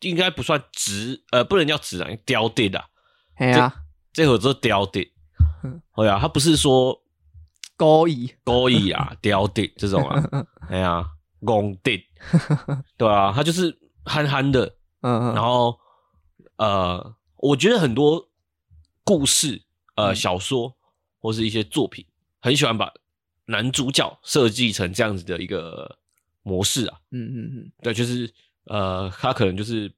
[0.01, 2.84] 应该不算直，呃，不能叫直男，刁弟的，
[3.36, 3.73] 哎呀，
[4.11, 5.07] 这会做刁定
[5.63, 6.99] 嗯，对啊，他不是说
[7.77, 10.23] 勾引，勾引啊、刁弟这种啊，
[10.69, 11.05] 哎呀，
[11.45, 12.03] 公弟，
[12.97, 15.80] 对啊，他就是憨憨的，嗯嗯，然后
[16.58, 18.30] 呃，我觉得很多
[19.04, 19.62] 故事、
[19.95, 20.16] 呃嗯。
[20.16, 20.76] 小说
[21.20, 22.06] 或是一些作品，
[22.39, 22.91] 很喜欢把
[23.45, 25.97] 男主角设计成这样子的一个
[26.43, 26.99] 模式啊。
[27.12, 28.32] 嗯嗯嗯，对，就是
[28.66, 29.91] 呃，他可能就是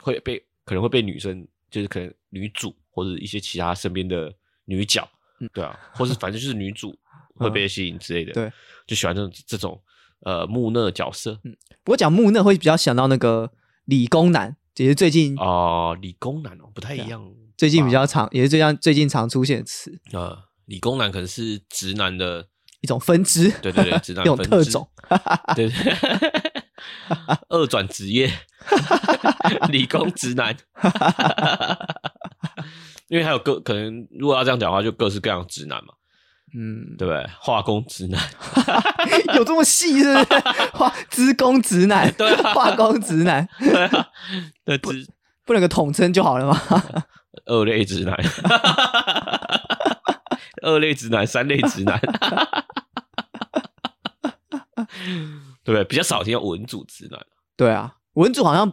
[0.00, 4.32] 会被可能会被女生，就是可能女主或者一些其他身边的
[4.64, 5.08] 女角，
[5.52, 6.96] 对啊，或是反正就是女主
[7.34, 8.52] 会被吸引之类的，嗯 对，
[8.86, 9.82] 就喜欢这种这种
[10.24, 11.40] 呃木讷角色。
[11.44, 13.50] 嗯不过讲木讷会比较想到那个
[13.86, 22.46] 理工男，也是最近啊、理工男哦，不太一样吧，最近比较常，也是最近最近常出现的词，呃，理工男可能是直男的，
[22.82, 24.86] 一种分支，对对对，直 男一种特种，
[25.56, 25.74] 对对，
[27.48, 28.30] 二转职业，
[29.72, 30.54] 理工直男，
[33.08, 35.94] 因为还有各可能，如果要这样讲的话，就各式各样直男嘛，
[36.54, 37.26] 嗯，对不对？
[37.40, 38.20] 化工直男，
[39.36, 40.40] 有这么细是不是？
[40.74, 44.06] 化资工直男，对啊化工直男，对啊，
[44.64, 45.06] 对直
[45.46, 46.60] 不能有个统称就好了吗？
[47.46, 48.14] 二类直男，
[50.62, 51.98] 二类直男，三类直男，
[55.64, 55.84] 对不对？
[55.84, 57.20] 比较少听到文组直男，
[57.56, 58.72] 对啊，文组好像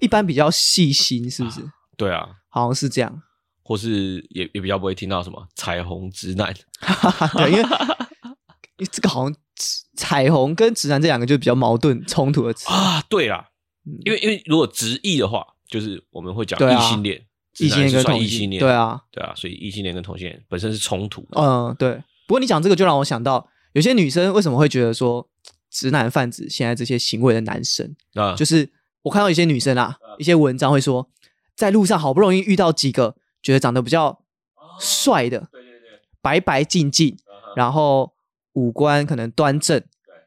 [0.00, 1.60] 一般比较细心，是不是？
[1.96, 3.22] 对啊，好像是这样。
[3.64, 6.54] 或是也也比较不会听到什么彩虹直男
[7.36, 12.68] 对，因为因为这个好像直彩虹跟直男这两个就比较矛盾冲突的词。
[12.68, 13.48] 啊，对啦，
[13.86, 17.24] 嗯因为因为如果直译的话，就是我们会讲异性恋，
[17.58, 21.40] 异性恋跟同性恋，对啊，对啊，所以异性恋跟同性恋本身是冲突的。
[21.40, 22.02] 嗯，对。
[22.26, 25.28] 不过你讲这个就让我想到，有些女生为什么会觉得说
[25.70, 28.68] 直男贩子现在这些行为的男生，啊，就是
[29.02, 31.08] 我看到一些女生啊，一些文章会说，
[31.54, 33.14] 在路上好不容易遇到几个
[33.44, 34.18] 觉得长得比较
[34.80, 37.14] 帅的，对对对，白白净净，
[37.54, 38.14] 然后
[38.54, 39.84] 五官可能端正，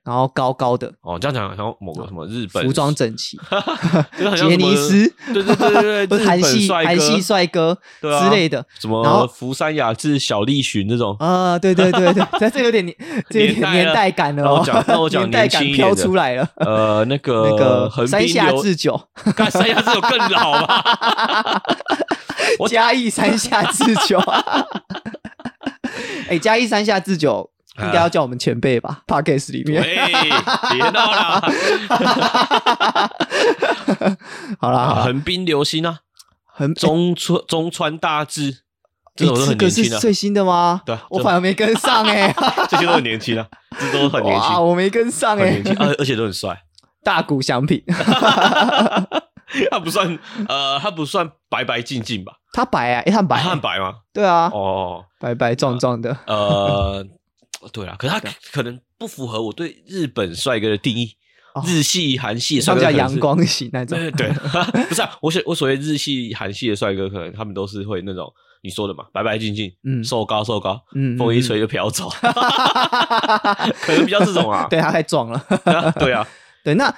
[0.08, 3.38] 然后高高的，哦，这样讲好像某个什么日本服装整齐
[4.38, 8.66] 杰尼斯，对对对对 韩系韩系帅哥之类的。
[8.80, 12.96] 什然后么福山雅治、小栗旬那种，啊，对对对对，这这有点年，
[13.30, 16.48] 这有点年代感了哦那我讲，那我讲年代感飘出来了。
[16.56, 18.98] 呃，那个那个横山下智久，
[19.36, 21.62] 干山下智久更老吧？
[22.60, 24.18] 我嘉义山下智久。
[26.30, 27.50] 哎，嘉义山下智久
[27.80, 29.82] 应该要叫我们前辈吧 p o d c a s t 里面。
[29.84, 31.42] 别闹了，
[34.60, 36.00] 好啦，好啦横滨流星啊，
[36.46, 38.60] 很中川中川大志，
[39.16, 40.82] 这种都这个很年轻啊，是最新的吗？
[40.86, 42.34] 对啊我反而没跟上 哎。
[42.70, 43.48] 这些都很年轻啊，
[43.80, 45.66] 这都很年轻，哇，我没跟上哎很年。
[45.66, 46.64] 轻，而而且都很帅。
[47.04, 47.82] 大谷翔平，
[49.72, 50.20] 他不算
[50.50, 52.34] 呃，他不算白白净净吧？
[52.52, 53.94] 他白啊，诶他很白，汉白吗？
[54.12, 56.18] 对啊，哦，白白壮壮的。
[56.26, 57.06] 呃，
[57.72, 61.12] 对啊，可是他可能不符合我对日本帅哥的定义
[61.54, 61.64] 哦。
[61.66, 63.98] 日系、韩系的他们叫帅哥可能是阳光型那种。
[64.12, 64.30] 对
[64.88, 68.32] 不是啊，我所我所谓日系、韩系的帅哥，可能他们都是会那种
[68.62, 72.10] 你说的嘛，白白净净，嗯瘦高瘦高，嗯风一吹就飘走，
[73.82, 74.68] 可能比较这种啊。
[74.72, 75.44] 对他太壮了。
[76.00, 76.28] 对啊，
[76.64, 76.94] 对，那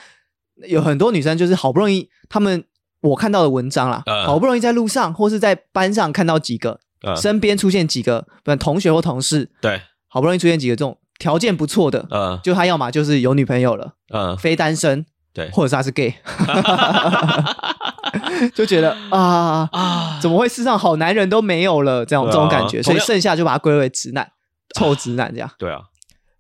[0.68, 2.64] 有很多女生就是好不容易，他们
[3.01, 12.39] 我看到的文章啦，嗯好不容易在路上或是在班上看到几个，嗯身边出现几个，不管同学或同事，对，好不容易出现几个这种条件不错的，嗯。
[12.43, 15.49] 就他要么就是有女朋友了，嗯，非单身，对。
[15.51, 16.16] 或者是他是 gay，
[18.53, 22.32] 就觉得啊，啊，怎么会世上好男人都没有了这样、啊。
[22.32, 24.30] 这种感觉，所以剩下就把他归为直男，
[24.76, 25.49] 臭直男这样。
[25.57, 25.80] 对啊，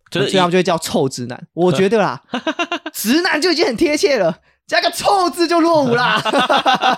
[0.09, 1.47] 就是所以他们就会叫臭直男。
[1.53, 2.21] 我觉得啦，
[2.93, 4.39] 直男就已经很贴切了，
[4.69, 6.21] 加个臭字就落伍啦。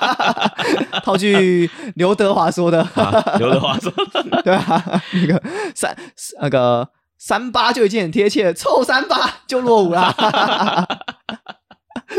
[1.03, 3.89] 套句刘德华说的，啊刘德华说，
[4.43, 5.41] 对啊，那个
[5.73, 5.95] 三
[6.41, 10.13] 那个三八就已经很贴切了，臭三八就落伍啦。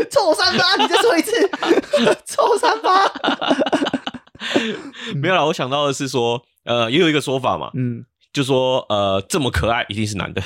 [0.09, 1.31] 臭三八，你再说一次，
[2.25, 3.05] 臭三八。
[5.15, 10.41] 没有啦，我想到的是说，呃，也有一个说法嘛，嗯，就说呃，这么可爱一定是男的，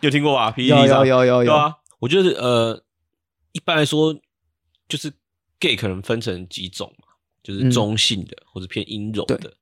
[0.00, 2.80] 有听过吧？PPT 有有上有有有，对啊，我觉得呃，
[3.56, 4.14] 一般来说，
[4.86, 5.10] 就是
[5.58, 7.08] gay 可能分成几种嘛，
[7.42, 7.70] 就是嗯。
[7.70, 9.56] 中性的、或者偏阴柔的、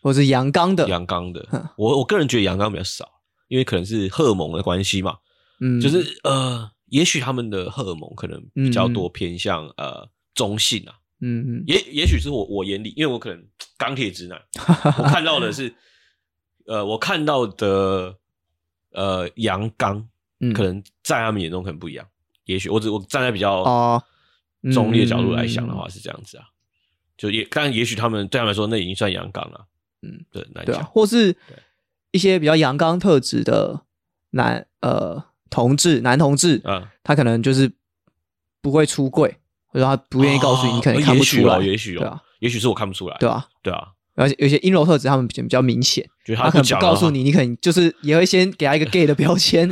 [0.00, 1.68] 或者阳刚的，阳刚的嗯。
[1.76, 3.10] 我我个人觉得阳刚比较少，
[3.48, 5.18] 因为可能是荷尔蒙的关系嘛，
[5.60, 11.64] 嗯，就是呃，也许他们的荷尔蒙可能比较多偏向呃中性啊，嗯嗯。
[11.66, 13.44] 也也许是我我眼里，因为我可能
[13.76, 14.40] 钢铁直男，
[14.96, 15.74] 我看到的是，
[16.66, 18.16] 呃，我看到的
[18.92, 20.52] 呃阳刚，嗯。
[20.52, 22.06] 可能在他们眼中可能不一样。
[22.50, 24.02] 也许我只我站在比较
[24.72, 26.44] 中立的角度来想的话是这样子啊，
[27.16, 29.66] 就也但也许他们对他们来说那已经算阳刚了，
[30.02, 31.36] 嗯，对，难对啊，或是
[32.10, 33.82] 一些比较阳刚特质的
[34.30, 37.70] 男呃同志男同志，嗯，他可能就是
[38.60, 39.36] 不会出柜，
[39.68, 49.70] 或者他不愿意告诉你，哦你可能看不出来，也许哦，也许哦对啊，，也许是我看不出来，对啊，对啊，而且有些阴柔特质他们比较比较明显，就他可能不告诉你，你可能就是也会先给他一个 gay 的标签，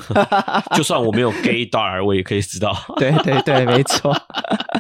[0.74, 2.74] 就算我没有 gay 大儿，我也可以知道。
[2.96, 4.16] 对对对，没错，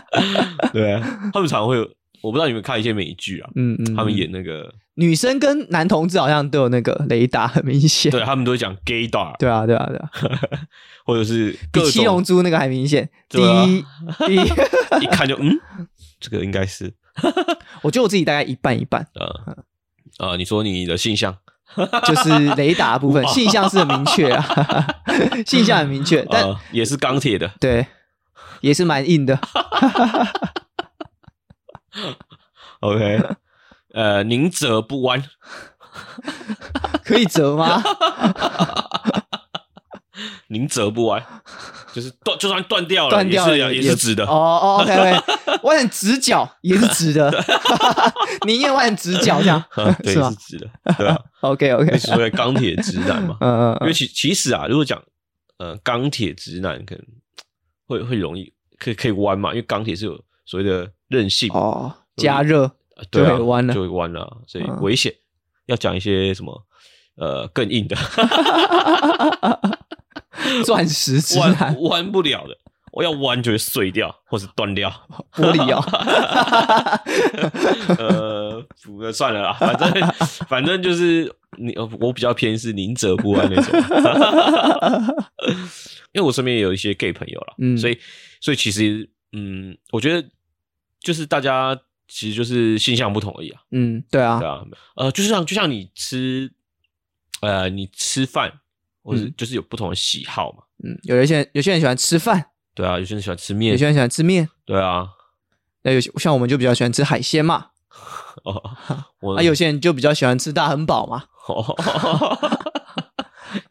[0.72, 1.82] 对啊，他们常会有，
[2.22, 10.10] 我不知道你们看一些美剧啊，嗯嗯，他们嗯演那个，女生跟男同志好像都有那个雷达，很明显，对他们都会讲 gay 大，对啊对啊对啊，
[11.04, 13.64] 或者是比七龙珠那个还明显，第对啊。
[13.64, 13.84] 一
[14.26, 14.40] 第一，
[15.04, 15.58] 一看就嗯，
[16.20, 16.92] 这个应该是
[17.82, 19.06] 我觉得我自己大概一半一半。
[19.14, 19.56] 呃
[20.18, 21.36] 呃，你说你的性向，
[22.04, 24.86] 就是雷达部分，性向是很明确啊，
[25.46, 27.86] 性向很明确，但、呃，也是钢铁的，对
[28.60, 29.38] 也是蛮硬的。
[32.80, 33.22] OK，
[33.92, 35.22] 呃，宁折不弯，
[37.04, 37.82] 可以折吗？
[40.48, 41.22] 宁折不弯，
[41.92, 44.24] 就是断，就算断掉了，断掉了也是也是直的。
[44.26, 44.94] 哦，哦，OK
[45.62, 47.30] 弯成直角也是直的，
[48.46, 49.62] 宁愿弯成直角这样
[50.02, 55.02] 对，是吗是直的，对啊，？OK OK，所谓钢铁直男嘛，嗯嗯因为其其实啊，如果讲
[55.58, 57.04] 呃钢铁直男，可能
[57.86, 62.62] 会会容易可以可以弯嘛，因为钢铁是有所谓的韧性，哦，加热
[62.96, 63.74] 呃对啊就会弯了。
[63.74, 64.78] 就会弯了啊，所以嗯。
[64.82, 65.12] 危险。
[65.66, 66.66] 要讲一些什么
[67.16, 67.94] 呃更硬的，
[70.64, 72.56] 钻石直弯弯不了的，
[72.92, 74.90] 我要弯就会碎掉或是断掉。
[75.32, 75.82] 玻璃哦，
[77.98, 79.92] 呃，算了啦，反正
[80.48, 83.80] 反正就是你，呃我比较偏是宁折不弯那种，
[86.12, 87.76] 因为我身边也有一些 gay 朋友啦，嗯。
[87.76, 87.98] 所以
[88.40, 90.28] 所以其实嗯，我觉得
[91.00, 91.78] 就是大家
[92.08, 94.38] 其实就是性向不同而已啊，嗯，对啊。
[94.38, 94.64] 对，啊，
[94.96, 96.50] 呃，就是像就像你吃
[97.40, 98.60] 呃你吃饭
[99.08, 102.44] 或者嗯就是有不同的喜好嘛，嗯，有一些人有些人喜欢吃饭，
[102.74, 105.08] 对啊，有些人喜欢吃面有些，人喜欢吃面，对啊，
[105.82, 107.68] 那有些像我们就比较喜欢吃海鲜嘛，
[108.44, 108.62] 哦，
[109.20, 111.24] 我啊，有些人就比较喜欢吃大汉堡嘛，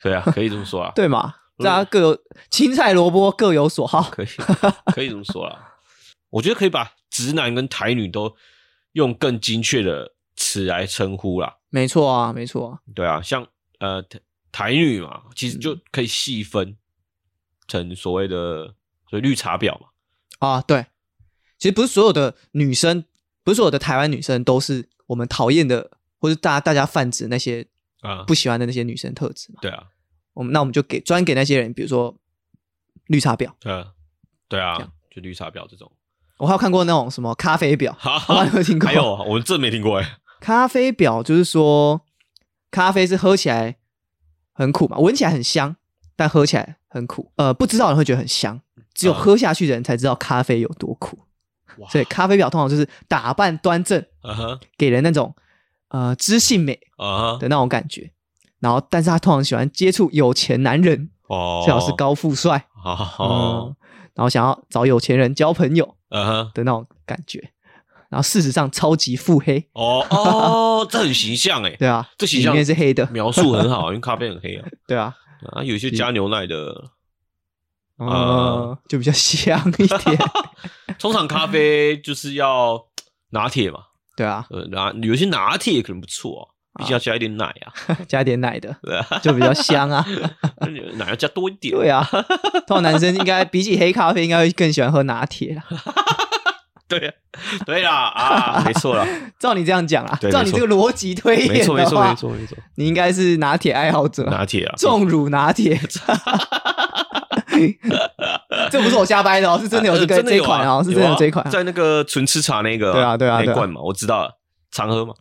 [0.02, 1.34] 对啊，可以这么说啊， 对嘛？
[1.60, 2.18] 嗯大家各有
[2.52, 4.04] 青菜萝卜各有所好。
[4.14, 4.28] 可以，
[4.94, 5.58] 可以这么说啊。
[6.30, 8.32] 我觉得可以把直男跟台女都
[8.92, 11.56] 用更精确的词来称呼啦。
[11.72, 12.78] 没错啊，没错啊。
[12.94, 13.44] 对啊，像
[13.80, 14.04] 呃
[14.58, 16.76] 台台女嘛，其实就可以细分
[17.68, 18.74] 成所谓的
[19.08, 19.90] 所谓绿茶婊嘛。
[20.40, 20.88] 啊，对，
[21.60, 23.06] 其实不是所有的女生，
[23.44, 27.68] 不是所有的台湾女生都是我们讨厌的，或者大大家泛指那些
[28.02, 29.60] 啊，不喜欢的那些女生特质嘛。
[29.62, 29.84] 对啊，
[30.34, 32.18] 我们那我们就给专给那些人，比如说
[33.06, 33.52] 绿茶婊。
[33.60, 33.94] 对啊，
[34.48, 35.92] 对啊，就绿茶婊这种。
[36.38, 38.88] 我还有看过那种什么咖啡婊，哈 我还有听过。
[38.88, 40.18] 还有我真没听过哎。
[40.40, 42.02] 咖啡婊就是说，
[42.72, 43.78] 咖啡是喝起来
[44.58, 45.76] 很苦嘛，闻起来很香，
[46.16, 47.32] 但喝起来很苦。
[47.36, 48.60] 呃，不知道的人会觉得很香，
[48.96, 51.20] 只有嗯喝下去的人才知道咖啡有多苦。
[51.78, 54.04] 哇所以咖啡婊通常就是打扮端正，
[54.76, 55.36] 给人那种
[55.90, 58.12] 呃知性美啊的那种感觉。
[58.60, 63.76] 然后，但是他通常喜欢接触有钱男人，哦，最好是高富帅，哦嗯，
[64.16, 67.52] 然后想要找有钱人交朋友嗯的那种感觉。
[68.10, 74.68] 然后事实上超级腹黑，哦哦， 这很形象哎，对啊，里这形象面是黑的，描述很好，因为咖啡很黑啊。
[74.88, 75.14] 对啊，
[75.52, 76.86] 啊，有一些加牛奶的，
[78.00, 80.18] 嗯，就比较香一点，
[81.00, 82.86] 通常咖啡就是要
[83.32, 83.80] 拿铁嘛，
[84.16, 90.06] 对啊，呃拿有些拿铁可能不错啊，毕竟要加一点奶啊，加点奶的对啊，就比较香啊。
[90.96, 92.08] 奶要加多一点，对啊，
[92.66, 95.64] 通常男生应该比起黑咖啡，应该会更喜欢喝拿铁啦。
[96.90, 97.14] 对啊
[97.66, 99.06] 对啦啊， 没错啦，
[99.40, 105.80] 照你这样讲啊，对照你这个逻辑推没演的话错没错没，错没错，你应该是拿铁爱好者，拿铁啊，重乳拿铁。
[108.72, 111.50] 这不是我瞎掰的哦，是真的有这个这一款哦，是真的有这一款。
[111.50, 114.38] 在那个纯吃茶那个对啊对啊那罐嘛，我知道了，
[114.72, 115.14] 常喝嘛，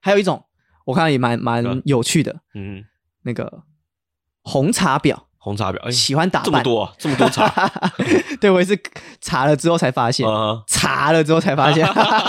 [0.00, 0.42] 还有一种
[0.86, 2.84] 我看也蛮蛮有趣的，嗯，
[3.22, 3.62] 那个
[4.42, 6.46] 红茶婊，红茶婊，哎，喜欢打扮。
[6.46, 7.46] 这么多啊，这么多茶。
[8.40, 8.76] 对我也是
[9.20, 11.86] 查了之后才发现，啊查了之后才发现，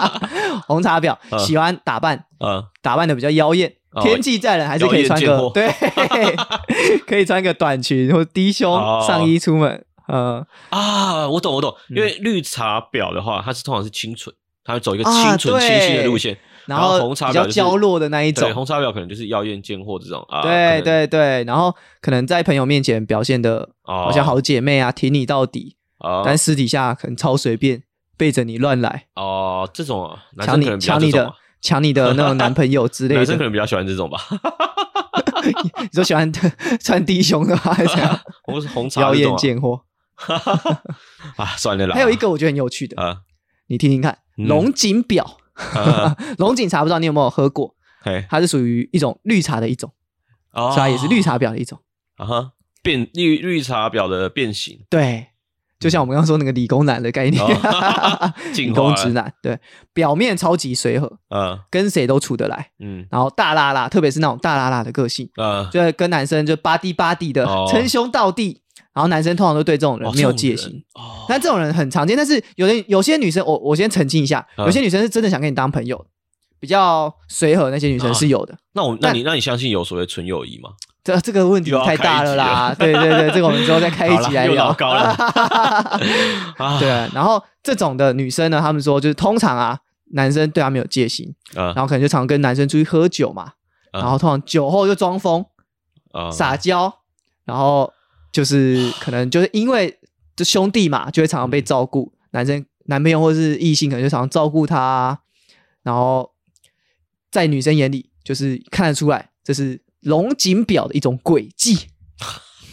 [0.67, 1.39] 红茶婊嗯。
[1.39, 5.71] 喜欢打扮，啊，打扮的比较妖艳，哦天气再冷还是可以穿个对，
[7.07, 9.01] 可以穿个短裙或低胸哦。
[9.07, 9.85] 上衣出门。
[10.07, 11.95] 嗯，啊，我懂我懂，嗯。
[11.95, 14.35] 因为绿茶婊的话，它是通常是清纯，
[14.65, 27.83] 它会走一个啊清纯清新的路线，然后后比较娇弱的那一对，种，红茶婊可能就是妖艳贱货这种啊，对对对，然后可能在朋友面前表现的哦好像好姐妹啊，挺你到底，啊但私底下可能超随便，
[28.17, 33.43] 背着你乱来，哦，这种啊，男抢你抢你的抢你的那种男朋友之 类的男生可。
[33.43, 34.19] 能比较喜欢这种吧，
[35.81, 36.31] 你说喜欢
[36.81, 37.61] 穿低胸的吗？
[37.73, 38.19] 还是怎样？
[38.43, 39.81] 红红茶妖艳贱货。
[41.37, 43.17] 啊，算了啦，还有一个我觉得很有趣的，啊，
[43.67, 45.25] 你听听看，嗯龙井婊。
[45.55, 47.75] 啊 龙井茶不知道你有没有喝过？
[48.01, 49.91] 嘿，它是属于一种绿茶的一种，
[50.51, 50.69] 哦。
[50.71, 51.79] 所以它也是绿茶婊的一种。
[52.17, 52.51] 啊哈，
[52.83, 55.27] 变绿绿茶婊的变形，对，
[55.79, 58.33] 就像我们刚刚说那个理工男的概念，哦。
[58.55, 59.33] 理工直男。
[59.41, 59.59] 对，
[59.91, 61.59] 表面超级随和，嗯。
[61.69, 63.07] 跟谁都处得来，嗯。
[63.09, 67.67] 然后大拉拉，特别是那种大拉拉的个性，嗯，就是跟男生就巴蒂巴蒂的哦。
[67.69, 68.61] 称兄道弟。
[68.95, 72.15] 然后男生通常都对这种人哦没有戒心，哦，但这种人很常见。
[72.17, 76.03] 但是有的有些女生，我我先澄清一下，嗯有些女生是真的想跟你当朋友，
[76.59, 78.57] 比较随和那些女生是有的。
[78.73, 80.69] 那我那你那你相信有所谓纯友谊吗？
[81.03, 84.73] 这这个问题太大了啦，开对对对，这个我们之后再开一集来聊
[86.79, 89.77] 对，然后这种的女生呢，他们说就是通常啊，
[90.13, 93.51] 男生对她们有戒心，啊然后可能就常跟男生出去喝酒嘛，
[93.93, 95.45] 嗯然后通常酒后就装疯
[96.11, 96.91] 啊撒娇，
[97.45, 97.93] 然后
[98.35, 99.97] 就是 可能就是因为
[100.35, 105.19] 这兄弟嘛，就会常常被照顾，男生男朋友或是异性可能就常常照顾他啊，
[105.83, 106.33] 然后
[107.31, 111.87] 在女生眼里就是看得出来这是龙井表的一种诡计。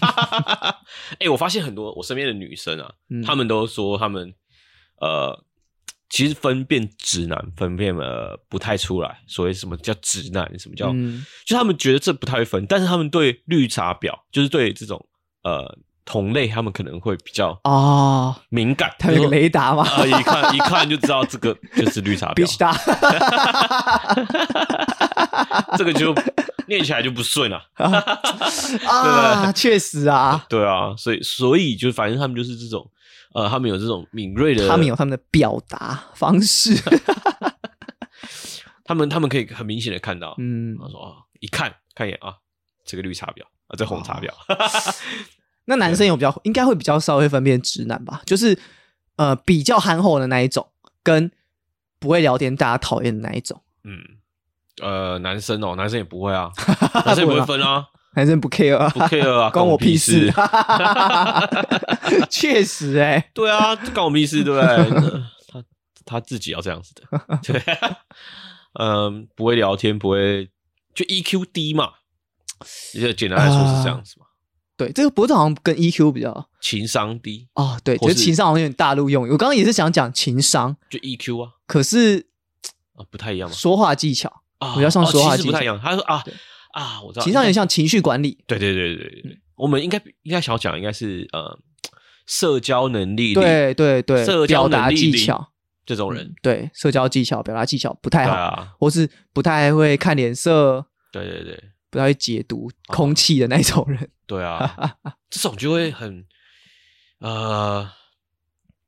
[1.20, 4.34] 哎、我发现很多我身边的女生啊，嗯她们都说她们
[5.00, 5.44] 呃，
[6.10, 15.06] 其实分辨直男分辨呃不太出来，所谓什么叫直男，什么叫、嗯就他们觉得这不太会分，但是他们对绿茶婊，就是对这种
[15.42, 18.92] 呃同类，他们可能会比较哦，敏感。
[18.98, 22.44] 他有个雷达嘛啊、一看一看就知道这个 就是绿茶婊。
[25.78, 26.14] 这个就
[26.66, 27.62] 念起来就不顺 了、
[28.86, 32.90] 啊，确实啊，对啊，所以所以就反正他们就是这种
[33.34, 36.76] 呃，他们有这种敏锐的，他们有他们的表达方式，
[38.84, 40.76] 他们他们可以很明显的看到，嗯。
[40.78, 42.34] 他，说哦，一看看一眼啊，
[42.84, 43.42] 这个绿茶婊
[43.72, 44.30] 啊，这红茶婊，
[45.64, 48.58] 那男生有比较应该会比较稍微分辨直男吧，就是
[49.16, 50.68] 呃比较憨厚的那一种，
[51.02, 51.30] 跟
[51.98, 53.98] 不会聊天大家讨厌的那一种，嗯，
[54.82, 56.50] 呃，男生哦，男生也不会啊，
[57.06, 60.34] 男生也不会分啊，男生不 care 啊，不 care 啊， 关我屁事事。，
[62.28, 65.22] 确实哎、对啊，关我屁事，对不对？
[65.48, 65.64] 他
[66.04, 67.62] 他自己要这样子的，对，
[68.80, 70.50] 嗯，不会聊天，不会
[70.94, 71.92] 就 EQ 低嘛，
[72.94, 74.26] 就简单来说是这样子嘛，
[74.76, 76.48] 对，这个脖子好像跟 EQ 比较。
[76.60, 82.26] 情商低哦，对，或就是是情商好像有点大陆用语，我刚刚也是想讲情商，就 EQ 啊，可是
[82.94, 85.50] 啊不太一样嘛，说话技巧，啊，比较像哦说话技巧。
[85.50, 85.80] 不太一样。
[85.82, 86.22] 他说啊
[86.72, 91.58] 啊，我知道，情商有点像情绪管理，对对对对对对，我们应该应该想要讲应该是呃
[92.26, 95.48] 社交能力力对对对，社交表达能力力技巧，
[95.84, 96.24] 这种人。
[96.24, 101.60] 嗯，对社交技巧、表达技巧不太好，啊，或是不太会看脸色，对对对
[101.92, 104.10] 不太会解读空气的那种人。
[104.26, 104.96] 对啊，
[105.28, 106.26] 这种就会很
[107.18, 107.86] 呃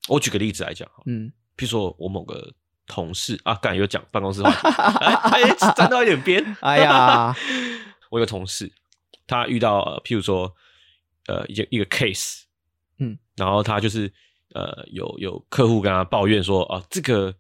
[0.09, 2.55] 我举个例子来讲，嗯，譬如说我某个
[2.87, 4.69] 同事啊，刚才有讲办公室话题，
[5.05, 6.57] 哎 哎，沾到一点边。
[6.61, 7.37] 哎呀，
[8.09, 8.73] 我有个同事，
[9.27, 10.51] 他遇到呃譬如说
[11.27, 12.45] 呃一个一个 case，
[12.99, 14.11] 嗯，然后他就是
[14.55, 17.35] 呃有有客户跟他抱怨说啊，这个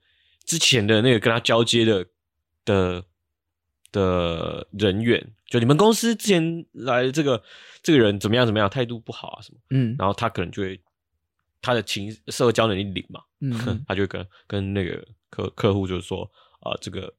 [0.44, 2.06] 之前的那个跟他交接的
[2.66, 3.04] 的
[3.94, 7.40] 的人员，就你们公司之前来这个
[7.80, 10.80] 这个人怎么样怎么样，态度不好啊什么，嗯然后他可能就会
[11.62, 16.28] 他的情社交能力零嘛，嗯嗯 他就会跟跟那个客客户就是说
[16.60, 17.12] 啊、这个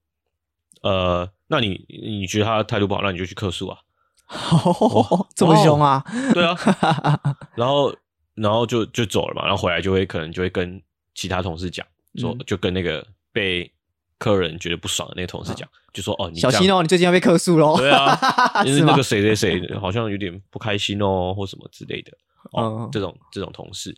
[0.82, 3.80] 呃，那你你觉得他态度不好，那你就去客诉啊，
[4.28, 6.04] 哦，这么凶啊？
[6.34, 6.56] 对啊，
[7.56, 7.96] 然后
[8.34, 10.82] 然后就就走了嘛，然后回来就会可能就会跟
[11.14, 11.86] 其他同事讲
[12.18, 13.72] 说，嗯就跟那个被
[14.18, 17.78] 客人觉得不爽的那个同事讲，就说哦，你小心哦，你最近要被客诉喽。
[17.78, 18.20] 对啊，
[18.66, 22.12] 因为是那个谁谁谁好像有点不开心哦，或什么之类的。
[22.52, 23.96] 哦，嗯这种这种同事，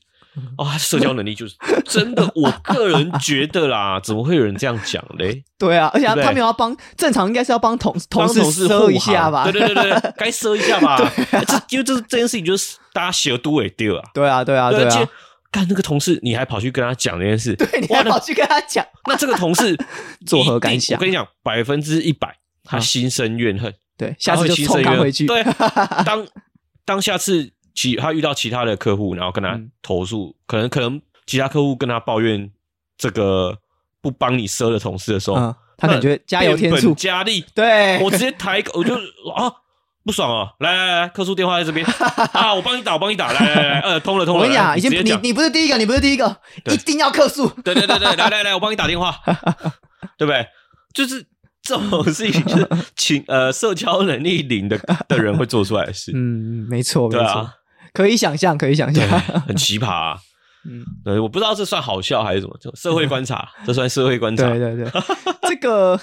[0.58, 5.44] 哦，他社交能力就是真的，我个人觉得啦， 怎么会有人这样讲嘞？
[5.58, 9.44] 对啊，而且他他们要帮，正常应该是要帮同同事帮同事赊一下吧？
[9.52, 10.98] 对对对对，该赊一下吧。
[11.46, 14.04] 这因为这这件事情就是大家写都会丢啊。
[14.14, 15.10] 对啊，对啊，对啊，
[15.52, 19.78] 干那个同事，你还跑去跟他讲这件事，对，你还跑去跟他讲，那这个同事
[20.26, 20.98] 作何感想？
[20.98, 23.74] 我跟你讲，百分之一百，他啊心生怨恨。
[23.98, 25.26] 对，下次就冲他回去。
[25.26, 25.44] 对，
[26.06, 26.28] 当
[26.86, 29.72] 当下次其他遇到其他的客户，然后跟他嗯。
[29.82, 32.52] 投诉，可能可能其他客户跟他抱怨
[32.98, 33.58] 这个
[34.02, 36.94] 不帮你赊的同事的时候，嗯，他感觉加油添醋。
[36.94, 38.96] 加厉，对，我直接抬我就
[39.36, 39.52] 啊
[40.08, 41.86] 不爽哦，来来来，客诉电话在这边。
[42.32, 46.38] 啊，我帮你打，我帮你打，来来来，呃，通了通了，我跟你讲，来已经你你不是第一个，你不是第一个，
[46.72, 47.46] 一定要客诉。
[47.62, 49.14] 对对对对，来来来，我帮你打电话，
[50.18, 50.48] 对不对？
[50.94, 51.28] 就是
[51.62, 54.80] 这种事情，就是情呃社交能力零的
[55.10, 57.54] 的人会做出来的事，嗯，没错，没错对啊，，
[57.94, 59.06] 可以想象，可以想象。，
[59.46, 60.18] 很奇葩啊。
[60.70, 64.92] 嗯，对，我不知道这算好笑还是什么，就社会观察，这算社会观察，对对对，
[65.44, 65.98] 这个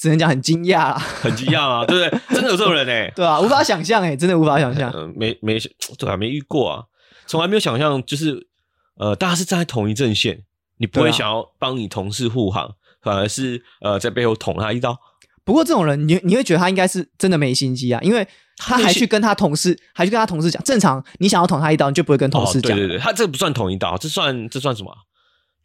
[0.00, 2.20] 只能讲很惊讶啦，很惊讶啊， 对不对？
[2.34, 4.90] 真的有这种人哎、对啊，无法想象哎，真的无法想象。
[4.94, 5.58] 嗯、没没
[5.98, 6.84] 对啊，没遇过啊，
[7.26, 8.48] 从来没有想象，就是
[8.96, 10.42] 呃，大家是站在同一阵线，
[10.78, 12.70] 你不会想要帮你同事护航，
[13.02, 14.96] 反而是呃在背后捅他一刀。
[15.44, 18.26] 不过这种人，你你会觉得他应该是真的没心机啊，因为
[18.56, 20.62] 他还去跟他同事，还去跟他同事讲。
[20.62, 22.72] 正常，你想要捅他一刀，你就不会跟同事讲。
[22.72, 24.96] 哦对对对，他这个不算捅一刀，这算这算什么啊？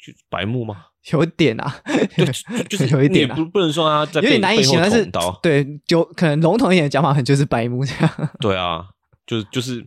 [0.06, 0.86] 就白目吗？
[1.12, 5.10] 有一点啊，对，就就是 有一点啊不不能说他在背有点难以形容，但是。
[5.42, 8.30] 对，就可能笼统一点的讲法，可能就是白目这样。
[8.42, 8.88] 对啊，
[9.26, 9.86] 就是就是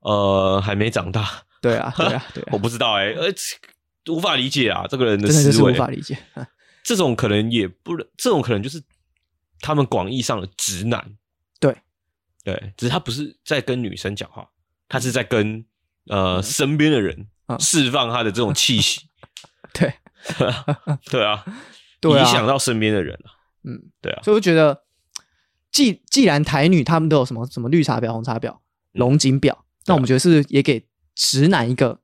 [0.00, 1.28] 呃还没长大，
[1.60, 3.32] 对啊， 对啊，对啊，我不知道哎、呃
[4.10, 6.16] 无法理解啊，这个人的思维是无，法理解。
[6.82, 8.82] 这种可能也不能，这种可能就是
[9.60, 11.14] 他们广义上的直男。
[11.60, 11.76] 对
[12.42, 14.48] 对，只是他不是在跟女生讲话，
[14.88, 15.62] 他是在跟
[16.06, 19.07] 呃身边的人嗯释放他的这种气息。
[19.72, 19.92] 对，
[21.10, 21.44] 对啊，
[22.00, 23.30] 对啊影响到身边的人了。
[23.64, 24.82] 嗯，对啊，所以我觉得，
[25.70, 28.58] 既既然台女他们都有什么什么绿茶婊、红茶婊、嗯
[28.92, 29.56] 龙井婊，
[29.86, 32.00] 那我们觉得是也给直男一个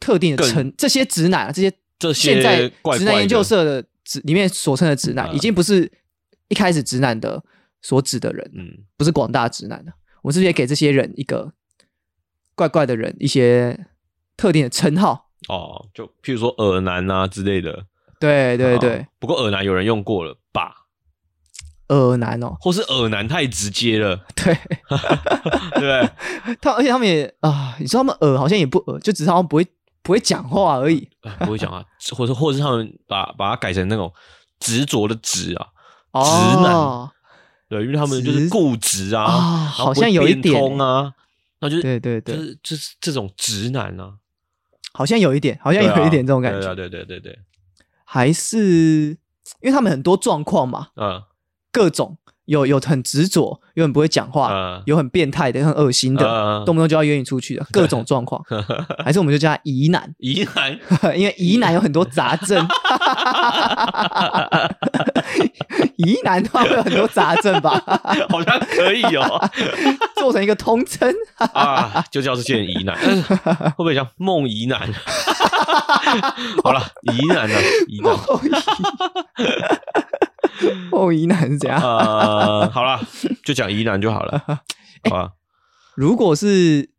[0.00, 0.74] 特定的更称？
[0.76, 5.90] 这些直男啊，这些这些现在直男研究社的直里面所称的直男，嗯已经不是
[6.48, 7.42] 一开始直男的
[7.80, 9.92] 所指的人，嗯，不是广大直男的。
[10.22, 11.52] 我们是不是也给这些人一个
[12.54, 13.86] 怪怪的人一些
[14.36, 15.25] 特定的称号？
[15.48, 17.84] 哦，就譬如说耳男啊之类的。
[18.18, 20.72] 对对对哦，不过耳男有人用过了吧？
[21.88, 24.56] 耳男哦，或是耳男太直接了， 对，
[25.78, 26.10] 对？
[26.60, 29.66] 他而且他们也啊，你说他们耳好像也不耳，就只是好像不会
[30.02, 31.08] 不会讲话而已。
[31.22, 31.84] 哎不会讲话，
[32.16, 34.12] 或者或者是他们把把它改成那种
[34.58, 35.66] 执着的执啊，
[36.12, 37.10] 哦直男
[37.68, 41.12] 对，因为他们就是固执啊，好像有一点通啊，
[41.60, 44.14] 那就是对对对就是就是这种直男啊，
[44.96, 47.38] 好像有一点，好像有一点这种感觉，对啊对对对对，
[48.04, 49.10] 还是
[49.60, 51.22] 因为他们很多状况嘛，嗯
[51.76, 52.16] 各种
[52.46, 54.82] 有有很执着，有很不会讲话，嗯。
[54.86, 58.42] 有很变态的，很恶心的，嗯动不动就要约你出去的各种状况，
[59.04, 60.78] 还是我们就叫他疑难，疑难
[61.18, 62.66] 因为疑难有很多杂症，
[65.98, 67.82] 疑难的话会有很多杂症吧，
[68.30, 69.50] 好像可以哦。
[70.16, 71.12] 做成一个通称，
[71.52, 74.80] 啊，就叫这些人疑难，嗯会不会叫梦疑难？
[76.62, 76.80] 好了，
[77.12, 77.58] 疑难啊，
[77.88, 78.16] 疑难。
[80.92, 81.80] 哦，疑男是怎样？
[81.80, 83.00] 呃，好了，
[83.44, 84.42] 就讲疑难就好了，
[85.08, 85.30] 好吧？
[85.94, 86.90] 如果是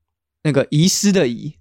[0.43, 1.53] 那个遗失的遗，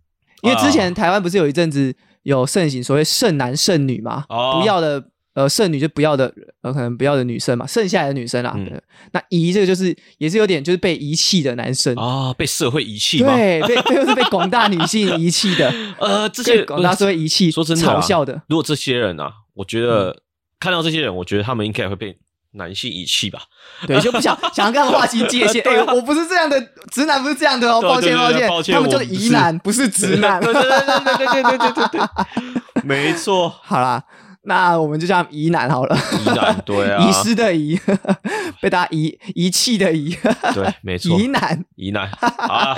[0.43, 5.03] 因为之前台湾不是有一阵子有盛行所谓剩男剩女嘛，哦不要的
[5.35, 6.33] 呃剩女就不要的
[6.63, 8.55] 呃可能不要的女生嘛，剩下来的女生啦。
[8.57, 8.81] 嗯
[9.13, 13.19] 那遗这个就是也是有点就是被遗弃的男生，啊，被社会遗弃？
[13.19, 18.43] 对，被被又是被广大女性遗弃的， 呃，这些被广大社会遗弃，说真的啊嘲笑的。
[18.49, 20.23] 如果这些人啊，我觉得、
[20.67, 22.19] 看到这些人，我觉得他们应该也会被
[22.55, 23.41] 男性遗弃吧。
[23.87, 25.63] 对，就不想 想要跟他们划清界限。
[25.63, 26.61] 哎、我不是这样的，
[26.91, 29.89] 直男不是这样的哦，对抱歉对对歉，抱歉他们就是我不是疑男，不是。
[29.89, 30.41] 直男。
[30.41, 32.01] 对对对对对对对对对
[32.75, 34.03] 对，没错，好啦，
[34.43, 37.79] 那我们就叫他疑男好了，遗男对啊，遗失的遗，
[38.61, 40.17] 被大家遗遗弃的遗，
[40.53, 42.77] 对，没错，疑男，疑男，好啊，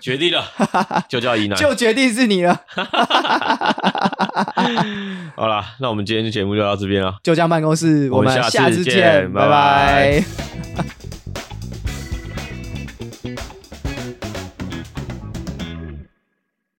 [0.00, 0.44] 决定了，
[1.08, 1.58] 就叫疑难。
[1.58, 2.60] 就决定是你了。
[5.36, 7.16] 好了，那我们今天的节目就到这边了。
[7.22, 10.24] 就这样办公室，我们们下次见下次见，拜拜拜
[10.76, 10.84] 拜